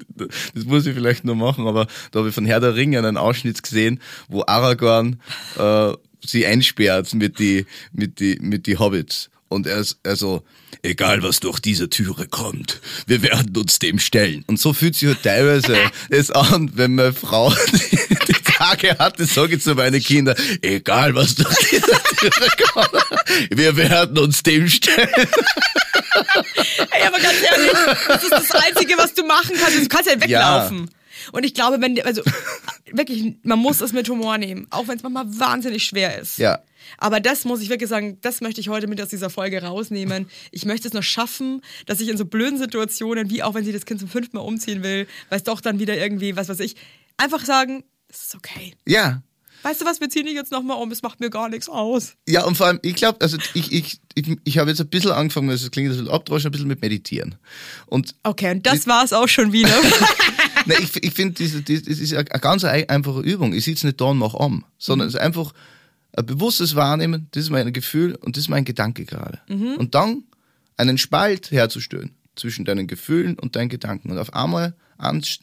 [0.53, 3.17] das muss ich vielleicht noch machen, aber da habe ich von Herr der Ringe einen
[3.17, 5.19] Ausschnitt gesehen, wo Aragorn
[5.57, 5.93] äh,
[6.25, 9.29] sie einsperrt mit die, mit die, mit die Hobbits.
[9.49, 10.43] Und er ist also,
[10.83, 14.43] egal was durch diese Türe kommt, wir werden uns dem stellen.
[14.47, 15.75] Und so fühlt sich halt teilweise
[16.09, 20.35] es an, wenn meine Frau die, die Tage hat, das sage ich zu meinen Kindern,
[20.61, 23.05] egal was durch diese Türe kommt,
[23.49, 25.09] wir werden uns dem stellen.
[26.91, 27.71] Ey, aber ganz ehrlich,
[28.07, 29.77] das ist das Einzige, was du machen kannst.
[29.79, 30.89] Du kannst ja weglaufen.
[31.31, 32.21] Und ich glaube, wenn, also
[32.91, 36.37] wirklich, man muss es mit Humor nehmen, auch wenn es manchmal wahnsinnig schwer ist.
[36.37, 36.59] Ja.
[36.97, 40.27] Aber das muss ich wirklich sagen, das möchte ich heute mit aus dieser Folge rausnehmen.
[40.51, 43.71] Ich möchte es noch schaffen, dass ich in so blöden Situationen, wie auch wenn sie
[43.73, 46.59] das Kind zum fünften Mal umziehen will, weil es doch dann wieder irgendwie, was weiß
[46.61, 46.75] ich,
[47.17, 48.73] einfach sagen, es ist okay.
[48.87, 49.21] Ja.
[49.61, 52.13] weißt du was, wir ziehen dich jetzt nochmal um, es macht mir gar nichts aus.
[52.27, 55.11] Ja, und vor allem, ich glaube, also ich, ich, ich, ich habe jetzt ein bisschen
[55.11, 57.35] angefangen, das klingt ein bisschen abdroschen, ein bisschen mit Meditieren.
[57.85, 59.69] Und Okay, und das war's auch schon wieder.
[60.65, 61.53] ne, ich, ich finde, das
[61.87, 63.53] ist eine ganz ei- einfache Übung.
[63.53, 65.53] Ich sitze nicht da und mache am, sondern es ist einfach
[66.15, 69.39] ein bewusstes Wahrnehmen, das ist mein Gefühl und das ist mein Gedanke gerade.
[69.77, 70.23] Und dann
[70.77, 75.39] einen Spalt herzustellen zwischen deinen Gefühlen und deinen Gedanken und auf einmal ans,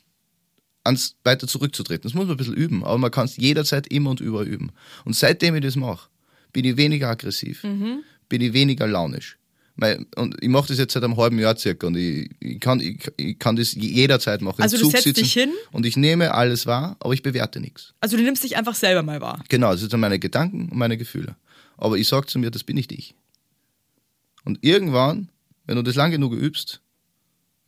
[0.82, 2.02] ans weiter zurückzutreten.
[2.02, 4.72] Das muss man ein bisschen üben, aber man kann es jederzeit immer und überall üben.
[5.04, 6.08] Und seitdem ich das mache,
[6.52, 7.62] bin ich weniger aggressiv,
[8.28, 9.38] bin ich weniger launisch.
[9.78, 12.80] Weil- Und ich mache das jetzt seit einem halben Jahr circa und ich, ich, kann,
[12.80, 14.58] ich, ich kann das jederzeit machen.
[14.60, 15.52] Im Also du Zug setzt dich hin?
[15.72, 17.92] Und ich nehme alles wahr, aber ich bewerte nichts.
[18.00, 19.44] Also du nimmst dich einfach selber mal wahr.
[19.50, 21.36] Genau, das sind meine Gedanken und meine Gefühle.
[21.76, 23.14] Aber ich sage zu mir, das bin nicht ich.
[24.44, 25.28] Und irgendwann,
[25.66, 26.80] wenn du das lang genug übst,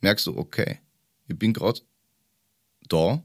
[0.01, 0.79] merkst du, okay,
[1.27, 1.81] ich bin gerade
[2.87, 3.21] da.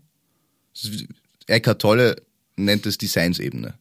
[1.47, 2.16] Eckhart Tolle
[2.57, 3.74] nennt es Designsebene.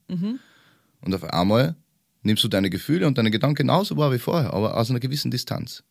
[1.01, 1.75] Und auf einmal
[2.23, 5.31] nimmst du deine Gefühle und deine Gedanken genauso wahr wie vorher, aber aus einer gewissen
[5.31, 5.83] Distanz.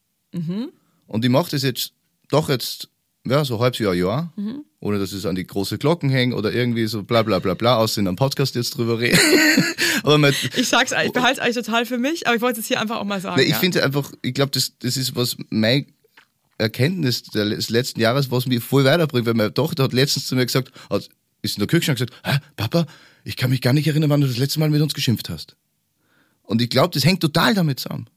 [1.07, 1.93] Und ich mache das jetzt
[2.31, 2.89] doch jetzt,
[3.27, 4.33] ja, so halbes Jahr, Jahr,
[4.81, 7.77] ohne dass es an die große Glocken hängt oder irgendwie so bla bla bla bla,
[7.77, 9.19] aus in einem Podcast jetzt drüber reden.
[10.03, 12.67] aber man, Ich sag's, ich behalte es eigentlich total für mich, aber ich wollte es
[12.67, 13.37] hier einfach auch mal sagen.
[13.37, 13.59] Nee, ich ja.
[13.59, 15.87] finde einfach, ich glaube, das, das ist was mein
[16.59, 20.47] Erkenntnis des letzten Jahres, was mich voll weiterbringt, weil meine Tochter hat letztens zu mir
[20.47, 21.09] gesagt, hat,
[21.43, 22.87] ist in der Küche gesagt, Hä, Papa,
[23.25, 25.57] ich kann mich gar nicht erinnern, wann du das letzte Mal mit uns geschimpft hast.
[26.43, 28.09] Und ich glaube, das hängt total damit zusammen,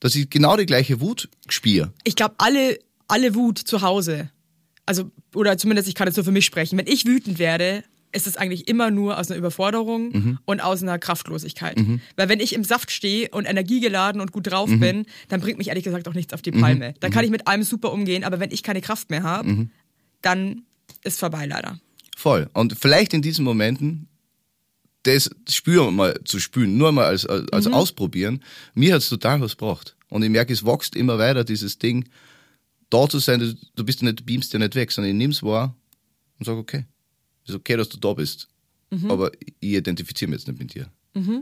[0.00, 1.92] dass ich genau die gleiche Wut spüre.
[2.04, 4.30] ich glaube, alle, alle Wut zu Hause,
[4.86, 8.26] also, oder zumindest ich kann jetzt nur für mich sprechen, wenn ich wütend werde, ist
[8.26, 10.38] es eigentlich immer nur aus einer Überforderung Mhm.
[10.46, 11.76] und aus einer Kraftlosigkeit.
[12.16, 14.80] Weil wenn ich im Saft stehe und energiegeladen und gut drauf Mhm.
[14.80, 16.94] bin, dann bringt mich ehrlich gesagt auch nichts auf die Palme.
[17.00, 19.70] Dann kann ich mit allem super umgehen, aber wenn ich keine Kraft mehr habe, Mhm.
[20.22, 20.62] dann
[21.04, 21.78] ist vorbei leider.
[22.16, 22.48] Voll.
[22.54, 24.08] Und vielleicht in diesen Momenten,
[25.06, 28.42] das spüren mal zu spüren, nur mal als, als, als Ausprobieren,
[28.74, 29.96] mir hat's total was gebracht.
[30.08, 32.08] Und ich merke, es wächst immer weiter, dieses Ding,
[32.90, 35.16] da zu sein, du, du bist ja nicht, du beamst ja nicht weg, sondern ich
[35.16, 35.74] nimm's wahr
[36.38, 36.84] und sag, okay,
[37.46, 38.48] ist okay, dass du da bist,
[39.08, 40.88] aber ich identifiziere mich jetzt nicht mit dir.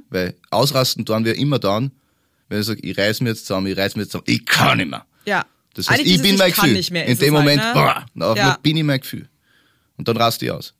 [0.08, 1.90] Weil ausrasten tun wir immer dann,
[2.48, 4.78] wenn ich sage, ich reiß mir jetzt zusammen, ich reiß mir jetzt zusammen, ich kann
[4.78, 5.04] nicht mehr.
[5.26, 5.44] Ja.
[5.74, 6.72] Das heißt, Eigentlich ich bin mein Gefühl.
[6.72, 7.74] nicht mehr In dem es Moment, halt,
[8.14, 8.20] ne?
[8.20, 8.52] boah, auf Ja.
[8.52, 8.62] Mhm.
[8.62, 9.28] bin ich mein Gefühl.
[9.96, 10.74] Und dann rast ich aus.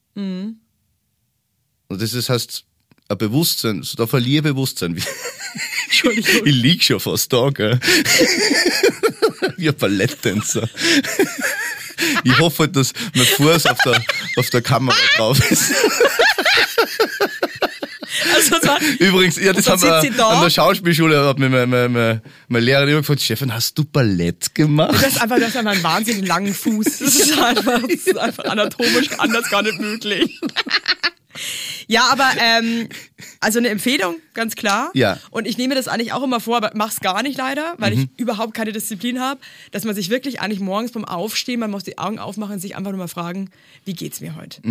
[1.89, 2.65] Und das ist, heißt,
[3.09, 4.97] ein Bewusstsein, so da verliere ich Bewusstsein.
[5.85, 6.47] Entschuldigung.
[6.47, 7.79] ich lieg schon fast da, gell?
[9.57, 10.69] Wie ein Balletttänzer.
[12.25, 14.03] Ich hoffe halt, dass mein Fuß auf der,
[14.37, 15.73] auf der Kamera drauf ist.
[18.35, 20.29] Also, das war, Übrigens, ja, das haben wir da.
[20.31, 24.55] an der Schauspielschule, hat mir meine, meine, meine Lehrerin immer gefragt, Stefan, hast du Ballett
[24.55, 24.93] gemacht?
[24.93, 26.85] Du hast einfach, du hast einfach einen wahnsinnig langen Fuß.
[26.85, 30.41] Das ist einfach, das ist einfach anatomisch anders gar nicht möglich.
[31.87, 32.89] Ja, aber ähm,
[33.41, 34.91] also eine Empfehlung, ganz klar.
[34.95, 35.19] Ja.
[35.31, 38.09] Und ich nehme das eigentlich auch immer vor, aber mach's gar nicht leider, weil ich
[38.17, 41.99] überhaupt keine Disziplin habe, dass man sich wirklich eigentlich morgens beim Aufstehen, man muss die
[41.99, 43.51] Augen aufmachen und sich einfach nur mal fragen,
[43.85, 44.63] wie geht's mir heute?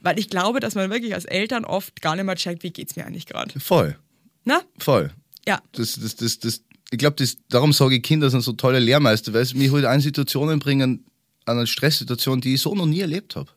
[0.00, 2.96] Weil ich glaube, dass man wirklich als Eltern oft gar nicht mal checkt, wie geht's
[2.96, 3.58] mir eigentlich gerade.
[3.58, 3.96] Voll,
[4.44, 4.62] Na?
[4.78, 5.10] voll.
[5.46, 5.60] Ja.
[5.72, 9.44] Das, das, das, das, ich glaube, darum sage ich, Kinder sind so tolle Lehrmeister, weil
[9.44, 11.04] sie mich halt an Situationen bringen,
[11.46, 13.50] an eine Stresssituation, die ich so noch nie erlebt habe.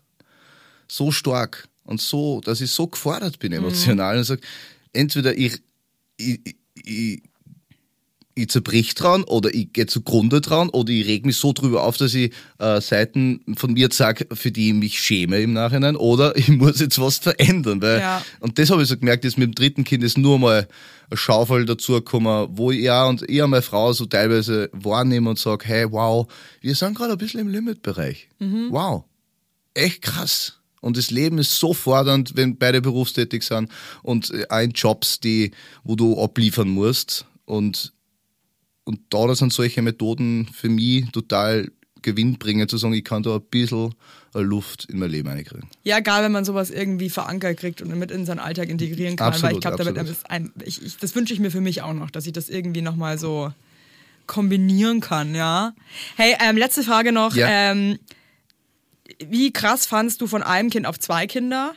[0.88, 4.42] So stark und so, dass ich so gefordert bin emotional und sage,
[4.94, 5.60] entweder ich,
[6.18, 6.40] ich,
[6.76, 7.24] ich,
[8.36, 11.98] ich zerbrich dran oder ich gehe zugrunde dran oder ich reg mich so drüber auf,
[11.98, 16.36] dass ich äh, Seiten von mir sage, für die ich mich schäme im Nachhinein oder
[16.38, 17.82] ich muss jetzt was verändern.
[17.82, 18.26] Weil, Ja.
[18.40, 20.68] Und das habe ich so gemerkt, jetzt mit dem dritten Kind ist nur mal
[21.10, 25.38] eine Schaufel dazugekommen, wo ich ja und ich und meine Frau so teilweise wahrnehme und
[25.38, 26.28] sage, hey, wow,
[26.62, 28.30] wir sind gerade ein bisschen im Limitbereich.
[28.72, 29.04] Wow,
[29.76, 30.60] echt krass.
[30.84, 33.72] Und das Leben ist so fordernd, wenn beide berufstätig sind
[34.02, 35.52] und äh, auch in Jobs, die,
[35.84, 37.26] wo du abliefern musst.
[37.46, 37.94] Und,
[38.84, 41.72] und da das sind solche Methoden für mich total
[42.02, 43.96] gewinnbringend, zu sagen, ich kann da ein bisschen
[44.34, 45.70] Luft in mein Leben reinkriegen.
[45.84, 49.32] Ja, geil, wenn man sowas irgendwie verankert kriegt und mit in seinen Alltag integrieren kann.
[49.42, 50.18] weil ich Absolut, glaube, damit absolut.
[50.18, 52.50] ist ein, ich, ich, das wünsche ich mir für mich auch noch, dass ich das
[52.50, 53.54] irgendwie nochmal so
[54.28, 55.74] kombinieren kann, ja.
[56.18, 57.36] Hey, ähm, letzte Frage noch.
[57.36, 57.48] Ja.
[57.50, 58.00] Ähm,
[59.20, 61.74] wie krass fandst du von einem Kind auf zwei Kinder?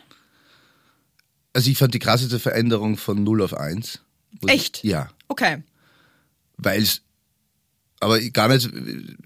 [1.52, 4.00] Also ich fand die krasseste Veränderung von 0 auf 1.
[4.40, 4.84] Muss Echt?
[4.84, 5.08] Ich, ja.
[5.28, 5.62] Okay.
[6.58, 7.02] weil es,
[8.00, 8.70] aber gar nicht,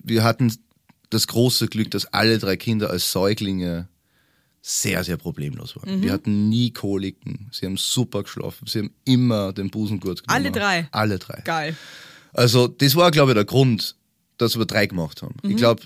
[0.03, 0.57] wir hatten
[1.11, 3.88] das große Glück, dass alle drei Kinder als Säuglinge
[4.62, 5.98] sehr, sehr problemlos waren.
[5.98, 6.03] Mhm.
[6.03, 10.44] Wir hatten nie Koliken, sie haben super geschlafen, sie haben immer den Busengurt genommen.
[10.44, 10.88] Alle drei?
[10.92, 11.40] Alle drei.
[11.42, 11.76] Geil.
[12.32, 13.96] Also das war, glaube ich, der Grund,
[14.36, 15.34] dass wir drei gemacht haben.
[15.42, 15.51] Mhm.
[15.51, 15.82] Ich glaube,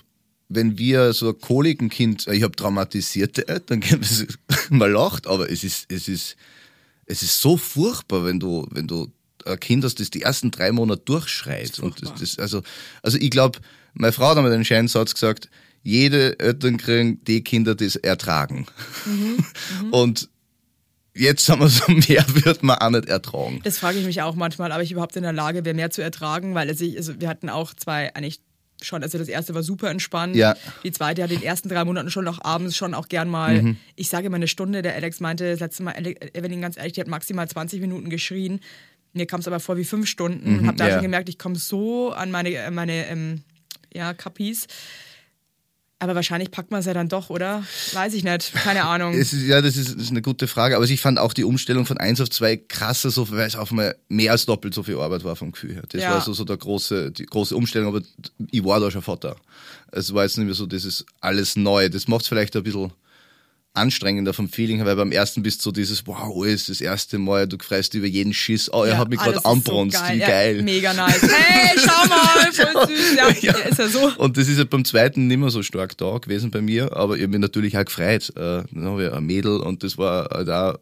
[0.55, 3.83] wenn wir so ein Kolikenkind, ich habe traumatisierte Eltern,
[4.71, 6.37] man lacht, aber es ist, es ist,
[7.07, 9.13] es ist so furchtbar, wenn du, wenn du
[9.45, 11.79] ein Kind hast, das die ersten drei Monate durchschreit.
[11.79, 12.63] Und das, das, also,
[13.03, 13.61] also ich glaube,
[13.93, 15.49] meine Frau hat einmal den schönen Satz gesagt,
[15.83, 18.67] jede Eltern kriegen die Kinder, die es ertragen.
[19.91, 20.31] Und
[21.15, 23.61] jetzt haben wir so, mehr wird man auch nicht ertragen.
[23.65, 26.03] Das frage ich mich auch manchmal, ob ich überhaupt in der Lage wäre, mehr zu
[26.03, 28.41] ertragen, weil also, ich, also wir hatten auch zwei eigentlich
[28.85, 30.37] schon, also das erste war super entspannt.
[30.37, 30.55] Ja.
[30.85, 33.63] Die zweite hat in den ersten drei Monaten schon noch abends schon auch gern mal,
[33.63, 33.77] Mhm.
[33.97, 35.95] ich sage immer eine Stunde, der Alex meinte das letzte Mal,
[36.35, 38.61] Evelyn ganz ehrlich, die hat maximal 20 Minuten geschrien.
[39.13, 40.95] Mir kam es aber vor wie fünf Stunden und habe da Mhm, ja.
[40.97, 43.43] schon gemerkt, ich komme so an meine, an meine ähm,
[43.93, 44.67] ja, Kapis.
[46.05, 47.65] Aber wahrscheinlich packt man es ja dann doch, oder?
[47.95, 48.53] Weiß ich nicht.
[48.53, 49.15] Keine Ahnung.
[49.15, 50.77] Es ist, ja, das ist, ist eine gute Frage.
[50.77, 53.71] Aber ich fand auch die Umstellung von 1 auf 2 krasser, so, weil es auf
[53.71, 55.83] einmal mehr als doppelt so viel Arbeit war vom Gefühl her.
[55.89, 56.11] Das Ja.
[56.11, 58.03] war so, so der große, die große Umstellung, aber
[58.51, 59.37] ich war da schon Vater.
[59.93, 61.89] Es war jetzt nicht mehr so, das ist alles neu.
[61.89, 62.93] Das macht es vielleicht ein bisschen
[63.75, 67.19] anstrengender vom Feeling her, weil beim ersten bist du so dieses, wow, alles das erste
[67.19, 69.99] Mal, du freust über jeden Schiss, oh, er Ja, hat mich ah, gerade ist anbronzt,
[69.99, 70.63] so wie Ja, geil.
[70.63, 71.23] mega nice.
[71.23, 73.15] Hey, schau mal, voll süß.
[73.17, 73.53] Ja, ja.
[73.59, 74.13] ist ja so.
[74.17, 77.17] Und das ist ja beim zweiten nicht mehr so stark da gewesen bei mir, aber
[77.17, 78.31] ich habe mich natürlich auch gefreut.
[78.37, 80.77] Äh, Dann habe ich ein Mädel und das war halt auch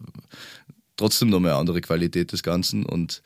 [0.97, 2.85] trotzdem noch mal eine andere Qualität des Ganzen.
[2.85, 3.23] Und,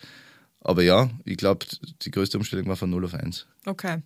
[0.61, 1.67] aber ja, ich glaube,
[2.03, 3.47] die größte Umstellung war von 0 auf 1.
[3.67, 3.99] Okay.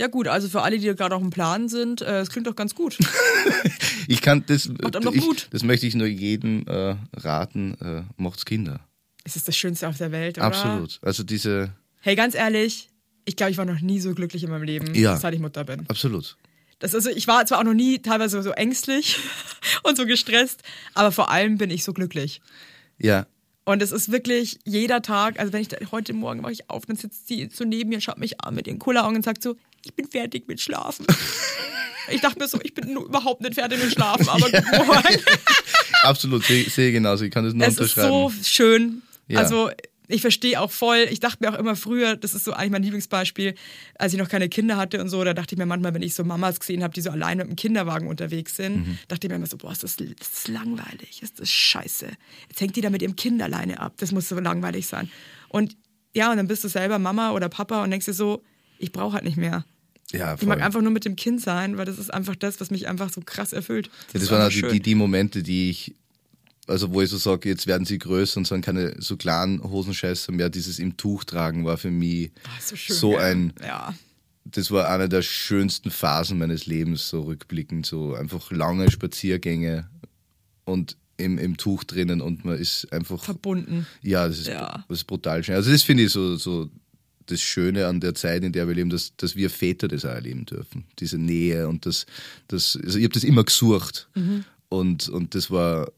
[0.00, 2.56] Ja gut, also für alle, die gerade auf dem Plan sind, äh, es klingt doch
[2.56, 2.96] ganz gut.
[4.08, 5.46] Ich kann das, doch ich, Mut.
[5.52, 8.80] das möchte ich nur jedem äh, raten, äh, macht's Kinder.
[9.22, 10.46] Es ist das Schönste auf der Welt, oder?
[10.46, 10.98] Absolut.
[11.02, 12.88] Also diese, Hey, ganz ehrlich,
[13.24, 15.16] ich glaube, ich war noch nie so glücklich in meinem Leben, Ja.
[15.16, 15.84] seit ich Mutter bin.
[15.88, 16.36] absolut.
[16.80, 19.18] Das, also, ich war zwar auch noch nie teilweise so ängstlich
[19.84, 20.62] und so gestresst,
[20.94, 22.40] aber vor allem bin ich so glücklich.
[22.98, 23.26] Ja,
[23.66, 26.86] Und es ist wirklich jeder Tag, also wenn ich da, heute Morgen wache ich auf,
[26.86, 29.56] dann sitzt sie so neben mir, schaut mich an mit ihren Kulleraugen und sagt so,
[29.84, 31.06] ich bin fertig mit Schlafen.
[32.10, 35.18] ich dachte mir so, ich bin nur überhaupt nicht fertig mit Schlafen, aber gut, moin.
[36.02, 36.44] absolut.
[36.44, 37.24] Sehe ich genauso.
[37.24, 38.10] Ich kann das nur Es ist unterschreiben.
[38.10, 39.02] so schön.
[39.28, 39.38] Ja.
[39.40, 39.70] Also
[40.08, 41.06] ich verstehe auch voll.
[41.10, 43.54] Ich dachte mir auch immer früher, das ist so eigentlich mein Lieblingsbeispiel,
[43.96, 46.14] als ich noch keine Kinder hatte und so, da dachte ich mir manchmal, wenn ich
[46.14, 48.98] so Mamas gesehen habe, die so allein mit dem Kinderwagen unterwegs sind, Mhm.
[49.06, 52.08] dachte ich mir immer so, boah, ist das, ist das langweilig, ist das scheiße.
[52.48, 53.94] Jetzt hängt die da mit ihrem Kind alleine ab.
[53.98, 55.08] Das muss so langweilig sein.
[55.48, 55.76] Und
[56.12, 58.42] ja, und dann bist du selber Mama oder Papa und denkst dir so,
[58.80, 59.64] ich brauche halt nicht mehr.
[60.10, 62.70] ja, Ich mag einfach nur mit dem Kind sein, weil das ist einfach das, was
[62.70, 63.86] mich einfach so krass erfüllt.
[63.86, 65.94] Ja, das ist waren auch einfach die, die, Momente, die ich,
[66.66, 70.32] also wo ich so sage, jetzt werden sie größer und sind keine so kleinen Hosenscheißer
[70.32, 70.50] mehr.
[70.50, 73.94] Dieses im Tuch tragen war für mich Ah, so schön, so ein, Ja.
[74.44, 79.88] das war eine der schönsten Phasen meines Lebens, so rückblickend, so einfach lange Spaziergänge
[80.64, 83.86] und im, im Tuch drinnen und man ist einfach Verbunden.
[84.02, 84.84] ja, das ist, Ja.
[84.88, 85.54] das ist brutal schön.
[85.54, 86.70] Also das finde ich so, so
[87.30, 90.10] das Schöne an der Zeit, in der wir leben, dass, dass wir Väter das auch
[90.10, 90.84] erleben dürfen.
[90.98, 92.06] Diese Nähe und das,
[92.48, 94.08] das also ich habe das immer gesucht.
[94.68, 95.90] Und, und das war,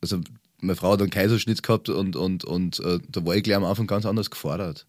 [0.00, 0.20] also
[0.60, 3.64] meine Frau hat einen Kaiserschnitt gehabt und, und, und äh, da war ich gleich am
[3.64, 4.86] Anfang ganz anders gefordert.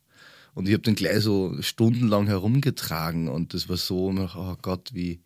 [0.54, 5.22] Und ich habe den gleich so stundenlang herumgetragen und das war so, oh Gott, wie,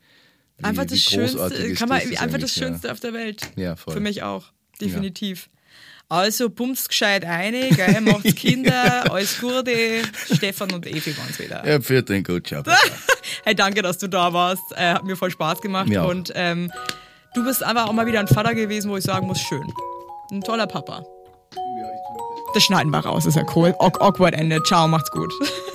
[0.57, 2.67] wie, Einfach das wie großartig Schönste, ist kann man, das einfach das eigentlich, ja.
[2.67, 3.41] Schönste auf der Welt.
[3.55, 3.95] Ja, voll.
[3.95, 5.49] Für mich auch, definitiv.
[6.07, 10.03] Also pumpst gescheit ein, gell, macht's Kinder, alles Gute.
[10.33, 11.67] Stefan und Evi waren's wieder.
[11.67, 12.61] Ja, für den gut, ciao.
[13.43, 14.61] Hey, danke, dass du da warst.
[14.75, 15.87] Äh, hat mir voll Spaß gemacht.
[15.87, 16.09] Mir auch.
[16.09, 16.71] Und ähm,
[17.33, 19.63] du bist einfach auch mal wieder ein Vater gewesen, wo ich sagen muss, schön.
[20.31, 21.03] Ein toller Papa.
[22.53, 23.75] Das schneiden wir raus, ist ja cool.
[23.79, 24.61] Awk- Awkward Ende.
[24.63, 25.31] Ciao, macht's gut.